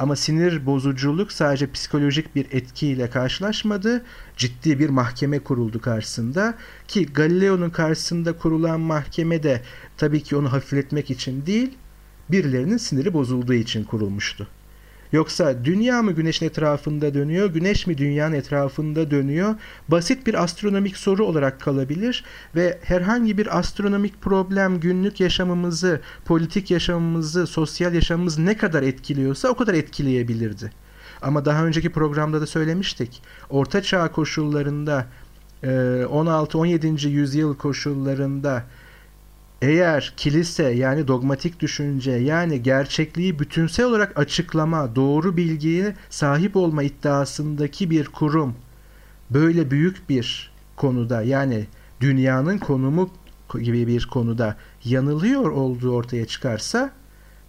Ama 0.00 0.16
sinir 0.16 0.66
bozuculuk 0.66 1.32
sadece 1.32 1.72
psikolojik 1.72 2.36
bir 2.36 2.46
etkiyle 2.52 3.10
karşılaşmadı. 3.10 4.04
Ciddi 4.36 4.78
bir 4.78 4.88
mahkeme 4.88 5.38
kuruldu 5.38 5.80
karşısında 5.80 6.54
ki 6.88 7.06
Galileo'nun 7.06 7.70
karşısında 7.70 8.32
kurulan 8.32 8.80
mahkeme 8.80 9.42
de 9.42 9.62
tabii 9.96 10.22
ki 10.22 10.36
onu 10.36 10.52
hafifletmek 10.52 11.10
için 11.10 11.46
değil, 11.46 11.78
birilerinin 12.30 12.76
siniri 12.76 13.14
bozulduğu 13.14 13.54
için 13.54 13.84
kurulmuştu. 13.84 14.48
Yoksa 15.12 15.64
dünya 15.64 16.02
mı 16.02 16.12
güneşin 16.12 16.46
etrafında 16.46 17.14
dönüyor, 17.14 17.50
güneş 17.50 17.86
mi 17.86 17.98
dünyanın 17.98 18.34
etrafında 18.34 19.10
dönüyor? 19.10 19.54
Basit 19.88 20.26
bir 20.26 20.42
astronomik 20.42 20.96
soru 20.96 21.24
olarak 21.24 21.60
kalabilir 21.60 22.24
ve 22.54 22.78
herhangi 22.82 23.38
bir 23.38 23.58
astronomik 23.58 24.22
problem 24.22 24.80
günlük 24.80 25.20
yaşamımızı, 25.20 26.00
politik 26.24 26.70
yaşamımızı, 26.70 27.46
sosyal 27.46 27.94
yaşamımızı 27.94 28.46
ne 28.46 28.56
kadar 28.56 28.82
etkiliyorsa 28.82 29.48
o 29.48 29.56
kadar 29.56 29.74
etkileyebilirdi. 29.74 30.72
Ama 31.22 31.44
daha 31.44 31.64
önceki 31.64 31.90
programda 31.90 32.40
da 32.40 32.46
söylemiştik. 32.46 33.22
Orta 33.50 33.82
çağ 33.82 34.12
koşullarında 34.12 35.06
16-17. 35.62 37.08
yüzyıl 37.08 37.56
koşullarında 37.56 38.64
eğer 39.62 40.14
kilise 40.16 40.64
yani 40.64 41.08
dogmatik 41.08 41.60
düşünce 41.60 42.10
yani 42.10 42.62
gerçekliği 42.62 43.38
bütünsel 43.38 43.86
olarak 43.86 44.18
açıklama, 44.18 44.96
doğru 44.96 45.36
bilgiye 45.36 45.94
sahip 46.10 46.56
olma 46.56 46.82
iddiasındaki 46.82 47.90
bir 47.90 48.06
kurum 48.06 48.54
böyle 49.30 49.70
büyük 49.70 50.08
bir 50.08 50.52
konuda 50.76 51.22
yani 51.22 51.66
dünyanın 52.00 52.58
konumu 52.58 53.10
gibi 53.62 53.86
bir 53.86 54.06
konuda 54.06 54.56
yanılıyor 54.84 55.50
olduğu 55.50 55.92
ortaya 55.92 56.26
çıkarsa 56.26 56.90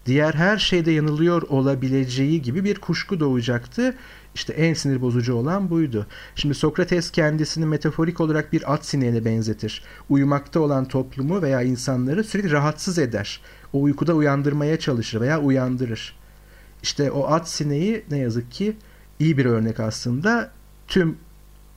diğer 0.05 0.33
her 0.33 0.57
şeyde 0.57 0.91
yanılıyor 0.91 1.41
olabileceği 1.41 2.41
gibi 2.41 2.63
bir 2.63 2.75
kuşku 2.79 3.19
doğacaktı. 3.19 3.95
İşte 4.35 4.53
en 4.53 4.73
sinir 4.73 5.01
bozucu 5.01 5.33
olan 5.33 5.69
buydu. 5.69 6.07
Şimdi 6.35 6.55
Sokrates 6.55 7.11
kendisini 7.11 7.65
metaforik 7.65 8.21
olarak 8.21 8.53
bir 8.53 8.73
at 8.73 8.85
sineğine 8.85 9.25
benzetir. 9.25 9.83
Uyumakta 10.09 10.59
olan 10.59 10.87
toplumu 10.87 11.41
veya 11.41 11.61
insanları 11.61 12.23
sürekli 12.23 12.51
rahatsız 12.51 12.97
eder. 12.99 13.41
O 13.73 13.81
uykuda 13.81 14.13
uyandırmaya 14.13 14.79
çalışır 14.79 15.21
veya 15.21 15.41
uyandırır. 15.41 16.15
İşte 16.83 17.11
o 17.11 17.27
at 17.27 17.49
sineği 17.49 18.03
ne 18.11 18.17
yazık 18.17 18.51
ki 18.51 18.77
iyi 19.19 19.37
bir 19.37 19.45
örnek 19.45 19.79
aslında. 19.79 20.51
Tüm 20.87 21.17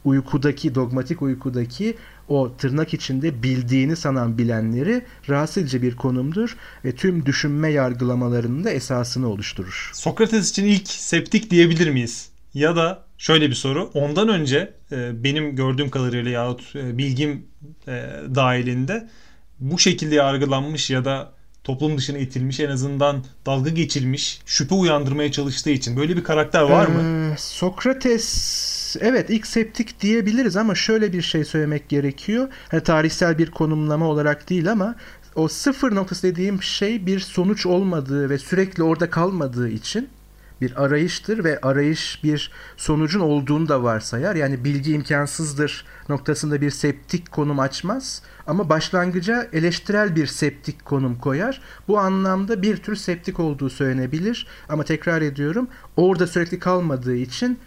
uykudaki, 0.05 0.75
dogmatik 0.75 1.23
uykudaki 1.23 1.97
o 2.29 2.57
tırnak 2.57 2.95
içinde 2.95 3.43
bildiğini 3.43 3.97
sanan 3.97 4.39
bilenleri 4.39 5.03
rahatsız 5.29 5.83
bir 5.83 5.97
konumdur 5.97 6.57
ve 6.85 6.95
tüm 6.95 7.27
düşünme 7.27 7.69
yargılamalarının 7.69 8.65
da 8.65 8.71
esasını 8.71 9.29
oluşturur. 9.29 9.91
Sokrates 9.95 10.51
için 10.51 10.65
ilk 10.65 10.89
septik 10.89 11.51
diyebilir 11.51 11.91
miyiz? 11.91 12.34
Ya 12.55 12.77
da 12.77 13.05
şöyle 13.19 13.51
bir 13.51 13.55
soru. 13.55 13.91
Ondan 13.95 14.29
önce 14.29 14.73
e, 14.93 15.25
benim 15.25 15.57
gördüğüm 15.57 15.91
kadarıyla 15.91 16.31
yahut 16.31 16.77
e, 16.77 16.99
bilgim 16.99 17.47
e, 17.89 18.11
dahilinde 18.35 19.09
bu 19.61 19.79
şekilde 19.79 20.15
yargılanmış 20.15 20.91
ya 20.91 21.05
da 21.05 21.33
toplum 21.65 21.99
dışına 21.99 22.19
itilmiş 22.19 22.61
en 22.61 22.71
azından 22.71 23.25
dalga 23.47 23.71
geçilmiş 23.71 24.41
şüphe 24.47 24.75
uyandırmaya 24.75 25.33
çalıştığı 25.33 25.71
için 25.71 25.97
böyle 25.97 26.17
bir 26.17 26.25
karakter 26.25 26.63
var 26.63 26.87
mı? 26.87 27.03
Ee, 27.03 27.37
Sokrates 27.39 28.97
evet 29.01 29.31
ilk 29.31 29.47
septik 29.47 30.01
diyebiliriz 30.01 30.57
ama 30.57 30.75
şöyle 30.75 31.13
bir 31.13 31.23
şey 31.23 31.45
söylemek 31.45 31.89
gerekiyor. 31.89 32.49
Hani 32.71 32.83
tarihsel 32.83 33.39
bir 33.39 33.51
konumlama 33.51 34.07
olarak 34.07 34.51
değil 34.51 34.73
ama 34.73 34.95
o 35.35 35.49
sıfır 35.49 35.95
noktası 35.95 36.23
dediğim 36.23 36.63
şey 36.63 37.07
bir 37.07 37.21
sonuç 37.21 37.67
olmadığı 37.67 38.31
ve 38.31 38.39
sürekli 38.39 38.83
orada 38.83 39.11
kalmadığı 39.11 39.69
için 39.69 40.09
bir 40.61 40.85
arayıştır 40.85 41.45
ve 41.45 41.61
arayış 41.61 42.21
bir 42.25 42.51
sonucun 42.77 43.21
olduğunu 43.21 43.69
da 43.69 43.83
varsayar. 43.83 44.35
Yani 44.37 44.65
bilgi 44.65 44.93
imkansızdır 44.93 45.85
noktasında 46.09 46.61
bir 46.61 46.71
septik 46.71 47.33
konum 47.33 47.59
açmaz 47.59 48.23
ama 48.47 48.69
başlangıca 48.69 49.49
eleştirel 49.53 50.17
bir 50.17 50.27
septik 50.27 50.85
konum 50.85 51.19
koyar. 51.19 51.61
Bu 51.89 51.99
anlamda 51.99 52.63
bir 52.63 52.77
tür 52.77 52.97
septik 52.97 53.41
olduğu 53.41 53.71
söylenebilir 53.71 54.47
ama 54.69 54.85
tekrar 54.85 55.23
ediyorum 55.23 55.69
orada 55.97 56.27
sürekli 56.27 56.59
kalmadığı 56.59 57.17
için 57.17 57.59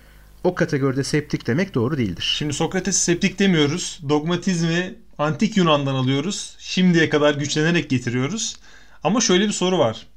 o 0.43 0.55
kategoride 0.55 1.03
septik 1.03 1.47
demek 1.47 1.75
doğru 1.75 1.97
değildir. 1.97 2.33
Şimdi 2.37 2.53
Sokrates 2.53 2.97
septik 2.97 3.39
demiyoruz. 3.39 3.99
Dogmatizmi 4.09 4.95
antik 5.17 5.57
Yunan'dan 5.57 5.95
alıyoruz. 5.95 6.55
Şimdiye 6.59 7.09
kadar 7.09 7.35
güçlenerek 7.35 7.89
getiriyoruz. 7.89 8.55
Ama 9.03 9.21
şöyle 9.21 9.47
bir 9.47 9.51
soru 9.51 9.77
var. 9.79 10.07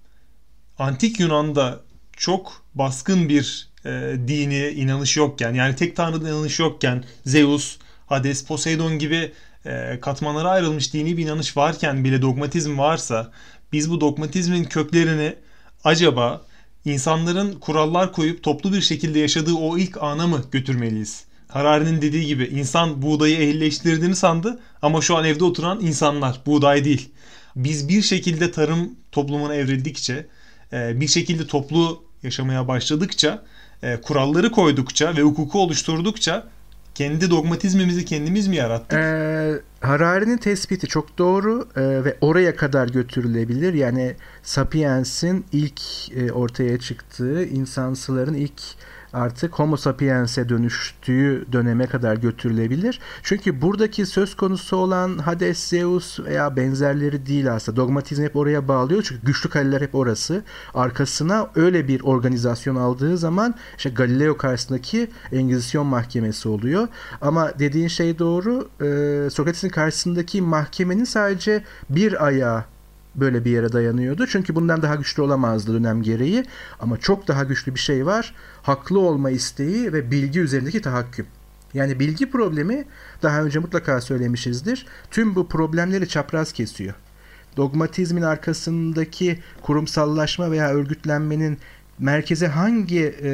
Antik 0.78 1.20
Yunan'da 1.20 1.80
çok 2.20 2.62
baskın 2.74 3.28
bir 3.28 3.68
e, 3.84 3.90
dini 4.28 4.68
inanış 4.68 5.16
yokken 5.16 5.54
yani 5.54 5.76
tek 5.76 5.96
tanrıda 5.96 6.28
inanış 6.28 6.58
yokken 6.58 7.04
Zeus, 7.26 7.78
Hades, 8.06 8.44
Poseidon 8.44 8.98
gibi 8.98 9.32
e, 9.66 10.00
katmanlara 10.00 10.50
ayrılmış 10.50 10.94
dini 10.94 11.16
bir 11.16 11.24
inanış 11.24 11.56
varken 11.56 12.04
bile 12.04 12.22
dogmatizm 12.22 12.78
varsa 12.78 13.32
biz 13.72 13.90
bu 13.90 14.00
dogmatizmin 14.00 14.64
köklerini 14.64 15.34
acaba 15.84 16.42
insanların 16.84 17.52
kurallar 17.52 18.12
koyup 18.12 18.42
toplu 18.42 18.72
bir 18.72 18.80
şekilde 18.80 19.18
yaşadığı 19.18 19.54
o 19.54 19.78
ilk 19.78 20.02
ana 20.02 20.26
mı 20.26 20.44
götürmeliyiz? 20.52 21.24
Harari'nin 21.48 22.02
dediği 22.02 22.26
gibi 22.26 22.44
insan 22.44 23.02
buğdayı 23.02 23.36
ehlileştirdiğini 23.36 24.16
sandı 24.16 24.60
ama 24.82 25.00
şu 25.00 25.16
an 25.16 25.24
evde 25.24 25.44
oturan 25.44 25.80
insanlar 25.80 26.40
buğday 26.46 26.84
değil. 26.84 27.08
Biz 27.56 27.88
bir 27.88 28.02
şekilde 28.02 28.50
tarım 28.50 28.96
toplumuna 29.12 29.54
evrildikçe 29.54 30.26
e, 30.72 31.00
bir 31.00 31.08
şekilde 31.08 31.46
toplu 31.46 32.09
yaşamaya 32.22 32.68
başladıkça, 32.68 33.42
e, 33.82 34.00
kuralları 34.00 34.50
koydukça 34.50 35.16
ve 35.16 35.22
hukuku 35.22 35.58
oluşturdukça 35.58 36.46
kendi 36.94 37.30
dogmatizmimizi 37.30 38.04
kendimiz 38.04 38.48
mi 38.48 38.56
yarattık? 38.56 38.98
Ee, 38.98 39.60
Harari'nin 39.80 40.36
tespiti 40.36 40.86
çok 40.86 41.18
doğru 41.18 41.68
e, 41.76 42.04
ve 42.04 42.16
oraya 42.20 42.56
kadar 42.56 42.88
götürülebilir. 42.88 43.74
Yani 43.74 44.14
Sapiens'in 44.42 45.44
ilk 45.52 45.80
e, 46.16 46.32
ortaya 46.32 46.78
çıktığı, 46.78 47.44
insansıların 47.44 48.34
ilk 48.34 48.62
artık 49.12 49.54
Homo 49.54 49.76
sapiens'e 49.76 50.48
dönüştüğü 50.48 51.52
döneme 51.52 51.86
kadar 51.86 52.16
götürülebilir. 52.16 53.00
Çünkü 53.22 53.62
buradaki 53.62 54.06
söz 54.06 54.36
konusu 54.36 54.76
olan 54.76 55.18
Hades, 55.18 55.58
Zeus 55.58 56.20
veya 56.20 56.56
benzerleri 56.56 57.26
değil 57.26 57.54
aslında. 57.54 57.76
Dogmatizm 57.76 58.22
hep 58.22 58.36
oraya 58.36 58.68
bağlıyor. 58.68 59.02
Çünkü 59.08 59.26
güçlü 59.26 59.50
kaleler 59.50 59.80
hep 59.80 59.94
orası. 59.94 60.42
Arkasına 60.74 61.50
öyle 61.54 61.88
bir 61.88 62.00
organizasyon 62.00 62.76
aldığı 62.76 63.18
zaman 63.18 63.54
işte 63.76 63.90
Galileo 63.90 64.36
karşısındaki 64.36 65.10
Engizisyon 65.32 65.86
mahkemesi 65.86 66.48
oluyor. 66.48 66.88
Ama 67.20 67.58
dediğin 67.58 67.88
şey 67.88 68.18
doğru. 68.18 68.68
Ee, 68.80 69.30
Sokrates'in 69.30 69.68
karşısındaki 69.68 70.42
mahkemenin 70.42 71.04
sadece 71.04 71.64
bir 71.90 72.26
ayağı 72.26 72.64
böyle 73.14 73.44
bir 73.44 73.50
yere 73.50 73.72
dayanıyordu. 73.72 74.26
Çünkü 74.26 74.54
bundan 74.54 74.82
daha 74.82 74.94
güçlü 74.94 75.22
olamazdı 75.22 75.74
dönem 75.74 76.02
gereği. 76.02 76.44
Ama 76.80 76.96
çok 76.96 77.28
daha 77.28 77.44
güçlü 77.44 77.74
bir 77.74 77.80
şey 77.80 78.06
var. 78.06 78.34
Haklı 78.62 78.98
olma 78.98 79.30
isteği 79.30 79.92
ve 79.92 80.10
bilgi 80.10 80.40
üzerindeki 80.40 80.82
tahakküm. 80.82 81.26
Yani 81.74 82.00
bilgi 82.00 82.30
problemi 82.30 82.84
daha 83.22 83.42
önce 83.42 83.58
mutlaka 83.58 84.00
söylemişizdir. 84.00 84.86
Tüm 85.10 85.34
bu 85.34 85.48
problemleri 85.48 86.08
çapraz 86.08 86.52
kesiyor. 86.52 86.94
Dogmatizmin 87.56 88.22
arkasındaki 88.22 89.38
kurumsallaşma 89.62 90.50
veya 90.50 90.70
örgütlenmenin 90.70 91.58
merkeze 91.98 92.46
hangi 92.48 93.14
e, 93.22 93.32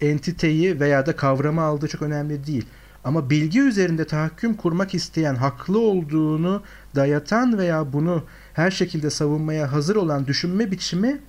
entiteyi 0.00 0.80
veya 0.80 1.06
da 1.06 1.16
kavramı 1.16 1.62
aldığı 1.62 1.88
çok 1.88 2.02
önemli 2.02 2.46
değil. 2.46 2.66
Ama 3.04 3.30
bilgi 3.30 3.60
üzerinde 3.60 4.06
tahakküm 4.06 4.54
kurmak 4.54 4.94
isteyen, 4.94 5.34
haklı 5.34 5.78
olduğunu 5.78 6.62
dayatan 6.96 7.58
veya 7.58 7.92
bunu 7.92 8.24
her 8.56 8.70
şekilde 8.70 9.10
savunmaya 9.10 9.72
hazır 9.72 9.96
olan 9.96 10.26
düşünme 10.26 10.70
biçimi 10.70 11.20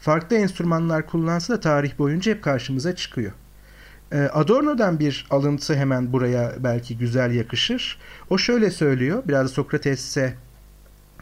farklı 0.00 0.36
enstrümanlar 0.36 1.06
kullansa 1.06 1.52
da 1.54 1.60
tarih 1.60 1.98
boyunca 1.98 2.32
hep 2.32 2.44
karşımıza 2.44 2.96
çıkıyor. 2.96 3.32
Ee, 4.12 4.18
Adorno'dan 4.18 4.98
bir 4.98 5.26
alıntı 5.30 5.76
hemen 5.76 6.12
buraya 6.12 6.54
belki 6.58 6.98
güzel 6.98 7.34
yakışır. 7.34 7.98
O 8.30 8.38
şöyle 8.38 8.70
söylüyor, 8.70 9.22
biraz 9.26 9.50
Sokrates'e 9.50 10.34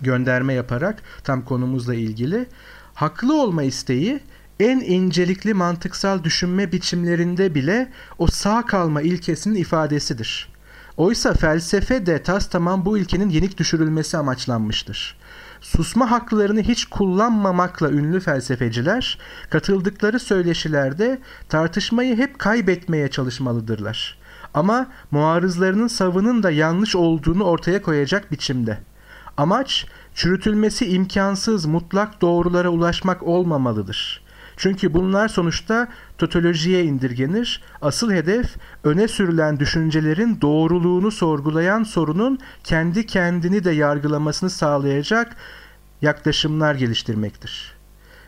gönderme 0.00 0.52
yaparak 0.52 1.02
tam 1.24 1.44
konumuzla 1.44 1.94
ilgili. 1.94 2.46
Haklı 2.94 3.42
olma 3.42 3.62
isteği 3.62 4.20
en 4.60 4.80
incelikli 4.80 5.54
mantıksal 5.54 6.24
düşünme 6.24 6.72
biçimlerinde 6.72 7.54
bile 7.54 7.92
o 8.18 8.26
sağ 8.26 8.66
kalma 8.66 9.02
ilkesinin 9.02 9.54
ifadesidir. 9.54 10.48
Oysa 10.96 11.34
felsefe 11.34 12.06
de 12.06 12.22
tas 12.22 12.48
tamam 12.50 12.84
bu 12.84 12.98
ilkenin 12.98 13.28
yenik 13.28 13.58
düşürülmesi 13.58 14.16
amaçlanmıştır. 14.16 15.16
Susma 15.66 16.10
haklarını 16.10 16.60
hiç 16.60 16.84
kullanmamakla 16.84 17.90
ünlü 17.90 18.20
felsefeciler, 18.20 19.18
katıldıkları 19.50 20.20
söyleşilerde 20.20 21.18
tartışmayı 21.48 22.16
hep 22.16 22.38
kaybetmeye 22.38 23.08
çalışmalıdırlar. 23.08 24.18
Ama 24.54 24.86
muarızlarının 25.10 25.86
savının 25.86 26.42
da 26.42 26.50
yanlış 26.50 26.96
olduğunu 26.96 27.44
ortaya 27.44 27.82
koyacak 27.82 28.32
biçimde. 28.32 28.78
Amaç, 29.36 29.86
çürütülmesi 30.14 30.86
imkansız 30.86 31.66
mutlak 31.66 32.20
doğrulara 32.20 32.68
ulaşmak 32.68 33.22
olmamalıdır.'' 33.22 34.25
Çünkü 34.56 34.94
bunlar 34.94 35.28
sonuçta 35.28 35.88
totolojiye 36.18 36.84
indirgenir. 36.84 37.62
Asıl 37.82 38.10
hedef 38.10 38.56
öne 38.84 39.08
sürülen 39.08 39.60
düşüncelerin 39.60 40.40
doğruluğunu 40.40 41.10
sorgulayan 41.10 41.82
sorunun 41.82 42.38
kendi 42.64 43.06
kendini 43.06 43.64
de 43.64 43.70
yargılamasını 43.70 44.50
sağlayacak 44.50 45.36
yaklaşımlar 46.02 46.74
geliştirmektir. 46.74 47.76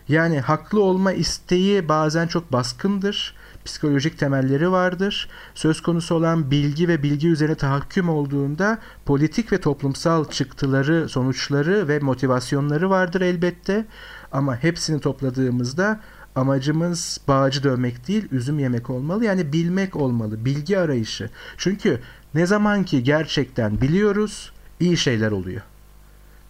Yani 0.09 0.41
haklı 0.41 0.83
olma 0.83 1.13
isteği 1.13 1.89
bazen 1.89 2.27
çok 2.27 2.53
baskındır. 2.53 3.35
Psikolojik 3.65 4.19
temelleri 4.19 4.71
vardır. 4.71 5.29
Söz 5.55 5.81
konusu 5.81 6.15
olan 6.15 6.51
bilgi 6.51 6.89
ve 6.89 7.03
bilgi 7.03 7.29
üzerine 7.29 7.55
tahakküm 7.55 8.09
olduğunda 8.09 8.79
politik 9.05 9.53
ve 9.53 9.61
toplumsal 9.61 10.25
çıktıları, 10.25 11.09
sonuçları 11.09 11.89
ve 11.89 11.99
motivasyonları 11.99 12.91
vardır 12.91 13.21
elbette. 13.21 13.87
Ama 14.33 14.57
hepsini 14.57 15.01
topladığımızda 15.01 16.01
amacımız 16.35 17.21
bağcı 17.29 17.63
dövmek 17.63 18.09
değil, 18.09 18.29
üzüm 18.33 18.59
yemek 18.59 18.91
olmalı. 18.91 19.25
Yani 19.25 19.53
bilmek 19.53 19.97
olmalı, 19.97 20.45
bilgi 20.45 20.79
arayışı. 20.79 21.31
Çünkü 21.57 22.01
ne 22.35 22.47
zaman 22.47 22.85
ki 22.85 23.03
gerçekten 23.03 23.81
biliyoruz, 23.81 24.53
iyi 24.81 24.97
şeyler 24.97 25.31
oluyor. 25.31 25.63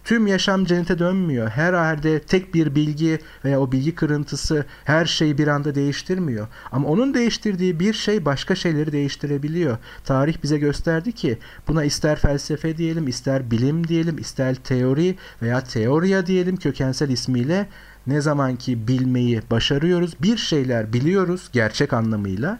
Tüm 0.03 0.27
yaşam 0.27 0.65
cennete 0.65 0.99
dönmüyor. 0.99 1.49
Her 1.49 1.73
yerde 1.73 2.19
tek 2.19 2.53
bir 2.53 2.75
bilgi 2.75 3.19
veya 3.45 3.59
o 3.61 3.71
bilgi 3.71 3.95
kırıntısı 3.95 4.65
her 4.83 5.05
şeyi 5.05 5.37
bir 5.37 5.47
anda 5.47 5.75
değiştirmiyor. 5.75 6.47
Ama 6.71 6.87
onun 6.87 7.13
değiştirdiği 7.13 7.79
bir 7.79 7.93
şey 7.93 8.25
başka 8.25 8.55
şeyleri 8.55 8.91
değiştirebiliyor. 8.91 9.77
Tarih 10.05 10.37
bize 10.43 10.57
gösterdi 10.57 11.11
ki 11.11 11.37
buna 11.67 11.83
ister 11.83 12.19
felsefe 12.19 12.77
diyelim, 12.77 13.07
ister 13.07 13.51
bilim 13.51 13.87
diyelim, 13.87 14.17
ister 14.17 14.55
teori 14.55 15.15
veya 15.41 15.61
teoriya 15.61 16.25
diyelim 16.25 16.57
kökensel 16.57 17.09
ismiyle 17.09 17.69
ne 18.07 18.21
zaman 18.21 18.55
ki 18.55 18.87
bilmeyi 18.87 19.41
başarıyoruz, 19.51 20.13
bir 20.21 20.37
şeyler 20.37 20.93
biliyoruz 20.93 21.49
gerçek 21.53 21.93
anlamıyla 21.93 22.59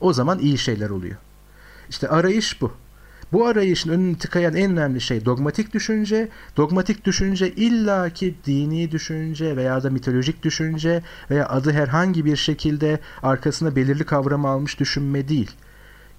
o 0.00 0.12
zaman 0.12 0.38
iyi 0.38 0.58
şeyler 0.58 0.90
oluyor. 0.90 1.16
İşte 1.90 2.08
arayış 2.08 2.60
bu. 2.60 2.72
Bu 3.32 3.46
arayışın 3.46 3.90
önünü 3.90 4.18
tıkayan 4.18 4.54
en 4.54 4.72
önemli 4.72 5.00
şey 5.00 5.24
dogmatik 5.24 5.74
düşünce. 5.74 6.28
Dogmatik 6.56 7.04
düşünce 7.04 7.50
illaki 7.50 8.34
dini 8.46 8.90
düşünce 8.90 9.56
veya 9.56 9.82
da 9.82 9.90
mitolojik 9.90 10.42
düşünce 10.42 11.02
veya 11.30 11.48
adı 11.48 11.72
herhangi 11.72 12.24
bir 12.24 12.36
şekilde 12.36 13.00
arkasına 13.22 13.76
belirli 13.76 14.04
kavramı 14.04 14.48
almış 14.48 14.80
düşünme 14.80 15.28
değil. 15.28 15.50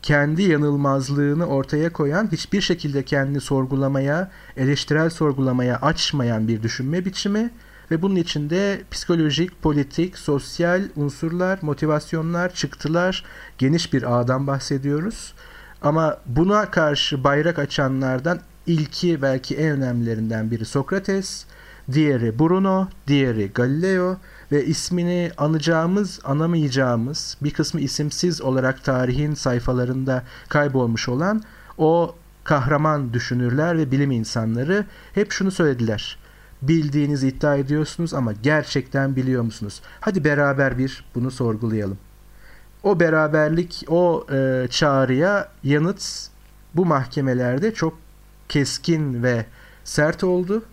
Kendi 0.02 0.44
yanılmazlığını 0.44 1.46
ortaya 1.46 1.94
koyan, 1.94 2.32
hiçbir 2.32 2.62
şekilde 2.62 3.04
kendini 3.04 3.42
sorgulamaya, 3.42 4.32
eleştirel 4.58 5.10
sorgulamaya 5.10 5.78
açmayan 5.82 6.48
bir 6.48 6.64
düşünme 6.64 7.06
biçimi 7.06 7.52
ve 7.92 8.02
bunun 8.02 8.16
içinde 8.16 8.82
psikolojik, 8.92 9.62
politik, 9.62 10.18
sosyal 10.18 10.82
unsurlar, 10.96 11.60
motivasyonlar, 11.62 12.54
çıktılar, 12.54 13.24
geniş 13.58 13.94
bir 13.94 14.20
ağdan 14.20 14.48
bahsediyoruz. 14.48 15.34
Ama 15.82 16.18
buna 16.26 16.72
karşı 16.72 17.24
bayrak 17.24 17.60
açanlardan 17.60 18.40
ilki 18.68 19.22
belki 19.22 19.56
en 19.56 19.72
önemlilerinden 19.72 20.52
biri 20.52 20.66
Sokrates, 20.66 21.46
diğeri 21.92 22.40
Bruno, 22.40 22.88
diğeri 23.08 23.52
Galileo 23.54 24.18
ve 24.52 24.66
ismini 24.66 25.32
anacağımız, 25.38 26.20
anamayacağımız, 26.24 27.38
bir 27.42 27.52
kısmı 27.52 27.82
isimsiz 27.82 28.42
olarak 28.42 28.84
tarihin 28.84 29.34
sayfalarında 29.34 30.24
kaybolmuş 30.50 31.10
olan 31.10 31.44
o 31.78 32.16
kahraman 32.44 33.14
düşünürler 33.14 33.78
ve 33.78 33.92
bilim 33.92 34.12
insanları 34.12 34.86
hep 35.14 35.32
şunu 35.32 35.52
söylediler 35.52 36.18
bildiğinizi 36.62 37.28
iddia 37.28 37.56
ediyorsunuz 37.56 38.14
ama 38.14 38.34
gerçekten 38.34 39.16
biliyor 39.16 39.44
musunuz? 39.44 39.82
Hadi 40.00 40.24
beraber 40.24 40.78
bir 40.78 41.06
bunu 41.16 41.32
sorgulayalım. 41.32 41.98
O 42.84 43.00
beraberlik, 43.00 43.86
o 43.88 44.26
e, 44.32 44.68
çağrıya 44.70 45.52
yanıt 45.64 46.30
bu 46.76 46.86
mahkemelerde 46.86 47.74
çok 47.74 47.98
keskin 48.50 49.24
ve 49.24 49.46
sert 49.84 50.24
oldu. 50.24 50.64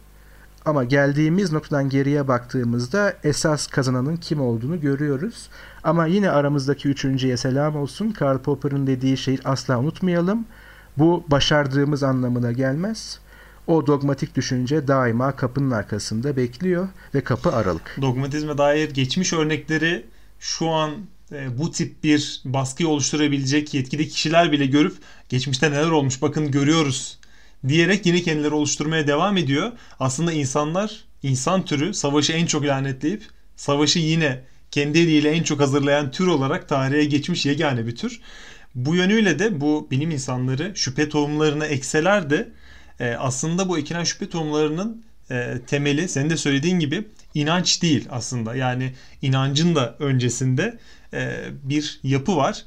Ama 0.64 0.84
geldiğimiz 0.84 1.52
noktadan 1.52 1.88
geriye 1.88 2.28
baktığımızda 2.28 3.14
esas 3.24 3.66
kazananın 3.66 4.16
kim 4.16 4.40
olduğunu 4.40 4.80
görüyoruz. 4.80 5.48
Ama 5.84 6.06
yine 6.06 6.30
aramızdaki 6.30 6.88
üçüncüye 6.88 7.36
selam 7.36 7.76
olsun. 7.76 8.10
Karl 8.10 8.38
Popper'ın 8.38 8.86
dediği 8.86 9.16
şeyi 9.16 9.38
asla 9.44 9.78
unutmayalım. 9.78 10.44
Bu 10.98 11.24
başardığımız 11.28 12.02
anlamına 12.02 12.52
gelmez. 12.52 13.20
O 13.66 13.86
dogmatik 13.86 14.34
düşünce 14.34 14.88
daima 14.88 15.36
kapının 15.36 15.70
arkasında 15.70 16.36
bekliyor 16.36 16.88
ve 17.14 17.24
kapı 17.24 17.52
aralık. 17.52 17.98
Dogmatizme 18.00 18.58
dair 18.58 18.90
geçmiş 18.90 19.32
örnekleri 19.32 20.06
şu 20.40 20.68
an 20.68 20.90
e, 21.32 21.58
bu 21.58 21.70
tip 21.70 22.04
bir 22.04 22.42
baskıyı 22.44 22.88
oluşturabilecek 22.88 23.74
yetkili 23.74 24.08
kişiler 24.08 24.52
bile 24.52 24.66
görüp 24.66 24.96
geçmişte 25.28 25.70
neler 25.70 25.90
olmuş 25.90 26.22
bakın 26.22 26.50
görüyoruz 26.50 27.18
diyerek 27.68 28.06
yeni 28.06 28.22
kendileri 28.22 28.54
oluşturmaya 28.54 29.06
devam 29.06 29.36
ediyor. 29.36 29.72
Aslında 30.00 30.32
insanlar, 30.32 31.04
insan 31.22 31.64
türü 31.64 31.94
savaşı 31.94 32.32
en 32.32 32.46
çok 32.46 32.64
lanetleyip 32.64 33.24
savaşı 33.56 33.98
yine 33.98 34.44
kendi 34.70 34.98
eliyle 34.98 35.30
en 35.30 35.42
çok 35.42 35.60
hazırlayan 35.60 36.10
tür 36.10 36.26
olarak 36.26 36.68
tarihe 36.68 37.04
geçmiş 37.04 37.46
yegane 37.46 37.86
bir 37.86 37.96
tür. 37.96 38.20
Bu 38.74 38.94
yönüyle 38.94 39.38
de 39.38 39.60
bu 39.60 39.88
bilim 39.90 40.10
insanları 40.10 40.72
şüphe 40.74 41.08
tohumlarını 41.08 41.66
ekseler 41.66 42.30
de 42.30 42.52
e, 43.00 43.14
aslında 43.14 43.68
bu 43.68 43.78
ekilen 43.78 44.04
şüphe 44.04 44.28
tohumlarının 44.28 45.04
e, 45.30 45.54
temeli 45.66 46.08
senin 46.08 46.30
de 46.30 46.36
söylediğin 46.36 46.78
gibi 46.78 47.04
inanç 47.34 47.82
değil 47.82 48.08
aslında. 48.10 48.54
Yani 48.54 48.92
inancın 49.22 49.74
da 49.74 49.96
öncesinde 49.98 50.78
e, 51.14 51.44
bir 51.62 52.00
yapı 52.02 52.36
var. 52.36 52.64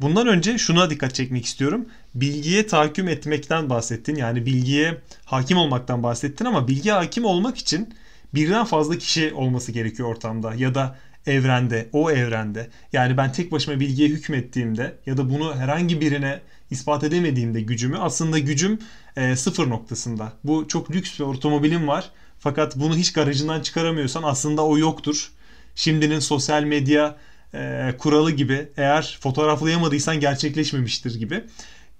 Bundan 0.00 0.26
önce 0.26 0.58
şuna 0.58 0.90
dikkat 0.90 1.14
çekmek 1.14 1.44
istiyorum. 1.44 1.86
Bilgiye 2.14 2.66
tahakküm 2.66 3.08
etmekten 3.08 3.70
bahsettin. 3.70 4.16
Yani 4.16 4.46
bilgiye 4.46 4.98
hakim 5.24 5.58
olmaktan 5.58 6.02
bahsettin 6.02 6.44
ama 6.44 6.68
bilgiye 6.68 6.94
hakim 6.94 7.24
olmak 7.24 7.58
için 7.58 7.94
birden 8.34 8.64
fazla 8.64 8.98
kişi 8.98 9.32
olması 9.34 9.72
gerekiyor 9.72 10.08
ortamda 10.08 10.54
ya 10.54 10.74
da 10.74 10.98
evrende, 11.26 11.88
o 11.92 12.10
evrende. 12.10 12.68
Yani 12.92 13.16
ben 13.16 13.32
tek 13.32 13.52
başıma 13.52 13.80
bilgiye 13.80 14.08
hükmettiğimde 14.08 14.94
ya 15.06 15.16
da 15.16 15.30
bunu 15.30 15.56
herhangi 15.56 16.00
birine 16.00 16.40
ispat 16.72 17.04
edemediğimde 17.04 17.60
gücümü 17.60 17.98
aslında 17.98 18.38
gücüm 18.38 18.78
e, 19.16 19.36
sıfır 19.36 19.70
noktasında. 19.70 20.32
Bu 20.44 20.68
çok 20.68 20.90
lüks 20.90 21.18
bir 21.18 21.24
otomobilim 21.24 21.88
var. 21.88 22.10
Fakat 22.38 22.76
bunu 22.76 22.96
hiç 22.96 23.12
garajından 23.12 23.60
çıkaramıyorsan 23.60 24.22
aslında 24.22 24.66
o 24.66 24.78
yoktur. 24.78 25.32
Şimdinin 25.74 26.18
sosyal 26.18 26.62
medya 26.62 27.16
e, 27.54 27.94
kuralı 27.98 28.30
gibi 28.30 28.68
eğer 28.76 29.18
fotoğraflayamadıysan 29.20 30.20
gerçekleşmemiştir 30.20 31.14
gibi. 31.14 31.44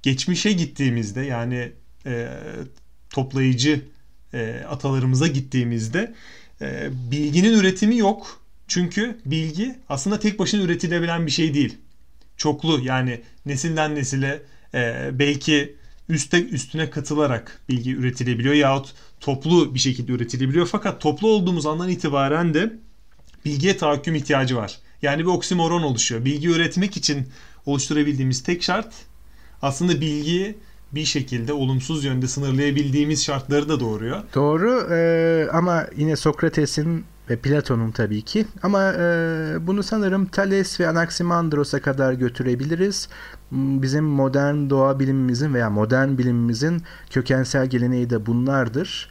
Geçmişe 0.02 0.52
gittiğimizde 0.52 1.20
yani 1.20 1.72
e, 2.06 2.28
toplayıcı 3.10 3.84
e, 4.34 4.64
atalarımıza 4.68 5.26
gittiğimizde 5.26 6.14
e, 6.60 6.90
bilginin 7.10 7.58
üretimi 7.58 7.98
yok. 7.98 8.40
Çünkü 8.68 9.18
bilgi 9.24 9.74
aslında 9.88 10.20
tek 10.20 10.38
başına 10.38 10.62
üretilebilen 10.62 11.26
bir 11.26 11.30
şey 11.30 11.54
değil. 11.54 11.78
Çoklu 12.36 12.80
yani 12.84 13.20
nesilden 13.46 13.94
nesile 13.94 14.42
e, 14.74 15.10
belki 15.12 15.76
üste 16.08 16.48
üstüne 16.48 16.90
katılarak 16.90 17.60
bilgi 17.68 17.96
üretilebiliyor 17.96 18.54
yahut 18.54 18.94
toplu 19.20 19.74
bir 19.74 19.78
şekilde 19.78 20.12
üretilebiliyor. 20.12 20.66
Fakat 20.66 21.00
toplu 21.00 21.28
olduğumuz 21.28 21.66
andan 21.66 21.88
itibaren 21.88 22.54
de 22.54 22.72
bilgiye 23.44 23.76
tahakküm 23.76 24.14
ihtiyacı 24.14 24.56
var. 24.56 24.78
Yani 25.02 25.20
bir 25.20 25.26
oksimoron 25.26 25.82
oluşuyor. 25.82 26.24
Bilgi 26.24 26.48
üretmek 26.48 26.96
için 26.96 27.28
oluşturabildiğimiz 27.66 28.42
tek 28.42 28.62
şart 28.62 28.94
aslında 29.62 30.00
bilgiyi 30.00 30.56
bir 30.92 31.04
şekilde 31.04 31.52
olumsuz 31.52 32.04
yönde 32.04 32.28
sınırlayabildiğimiz 32.28 33.24
şartları 33.24 33.68
da 33.68 33.80
doğuruyor. 33.80 34.22
Doğru 34.34 34.88
ee, 34.90 35.48
ama 35.52 35.86
yine 35.96 36.16
Sokrates'in 36.16 37.04
ve 37.30 37.36
Platon'un 37.36 37.90
tabii 37.90 38.22
ki. 38.22 38.46
Ama 38.62 38.92
e, 38.92 39.56
bunu 39.66 39.82
sanırım 39.82 40.26
Thales 40.26 40.80
ve 40.80 40.88
Anaximandros'a 40.88 41.80
kadar 41.80 42.12
götürebiliriz. 42.12 43.08
Bizim 43.52 44.04
modern 44.04 44.70
doğa 44.70 44.98
bilimimizin 44.98 45.54
veya 45.54 45.70
modern 45.70 46.18
bilimimizin 46.18 46.82
kökensel 47.10 47.66
geleneği 47.66 48.10
de 48.10 48.26
bunlardır. 48.26 49.10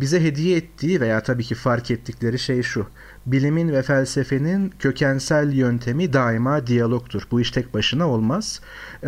Bize 0.00 0.20
hediye 0.20 0.56
ettiği 0.56 1.00
veya 1.00 1.22
tabii 1.22 1.44
ki 1.44 1.54
fark 1.54 1.90
ettikleri 1.90 2.38
şey 2.38 2.62
şu. 2.62 2.86
Bilimin 3.26 3.68
ve 3.72 3.82
felsefenin 3.82 4.72
kökensel 4.78 5.52
yöntemi 5.52 6.12
daima 6.12 6.66
diyalogtur. 6.66 7.22
Bu 7.30 7.40
iş 7.40 7.50
tek 7.50 7.74
başına 7.74 8.08
olmaz. 8.08 8.60
Ee, 9.02 9.06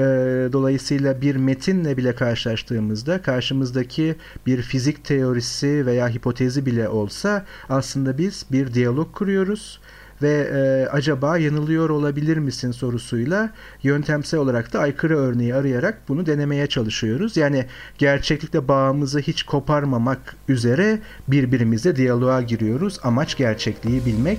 dolayısıyla 0.53 1.21
bir 1.21 1.37
metinle 1.37 1.97
bile 1.97 2.15
karşılaştığımızda 2.15 3.23
karşımızdaki 3.23 4.17
bir 4.47 4.63
fizik 4.63 5.05
teorisi 5.05 5.87
veya 5.87 6.09
hipotezi 6.09 6.67
bile 6.67 6.89
olsa 6.89 7.47
aslında 7.69 8.19
biz 8.19 8.47
bir 8.53 8.75
diyalog 8.75 9.13
kuruyoruz 9.13 9.81
ve 10.23 10.51
e, 10.55 10.89
acaba 10.91 11.39
yanılıyor 11.39 11.91
olabilir 11.91 12.37
misin 12.37 12.73
sorusuyla 12.73 13.51
yöntemsel 13.83 14.41
olarak 14.41 14.73
da 14.73 14.81
aykırı 14.81 15.17
örneği 15.17 15.55
arayarak 15.55 15.99
bunu 16.09 16.27
denemeye 16.27 16.67
çalışıyoruz. 16.67 17.37
Yani 17.37 17.67
gerçeklikle 17.99 18.69
bağımızı 18.69 19.19
hiç 19.19 19.43
koparmamak 19.43 20.37
üzere 20.49 20.99
birbirimizle 21.29 21.97
diyaloğa 21.97 22.43
giriyoruz. 22.43 22.99
Amaç 23.03 23.37
gerçekliği 23.37 24.07
bilmek. 24.07 24.39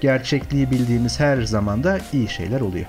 Gerçekliği 0.00 0.70
bildiğimiz 0.70 1.20
her 1.20 1.42
zaman 1.42 1.84
da 1.84 1.98
iyi 2.12 2.28
şeyler 2.28 2.60
oluyor. 2.60 2.86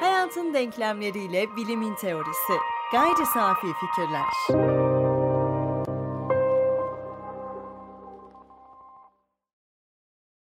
Hayatın 0.00 0.54
denklemleriyle 0.54 1.46
bilimin 1.56 1.94
teorisi. 1.94 2.52
Gayri 2.92 3.26
safi 3.34 3.66
fikirler. 3.80 4.97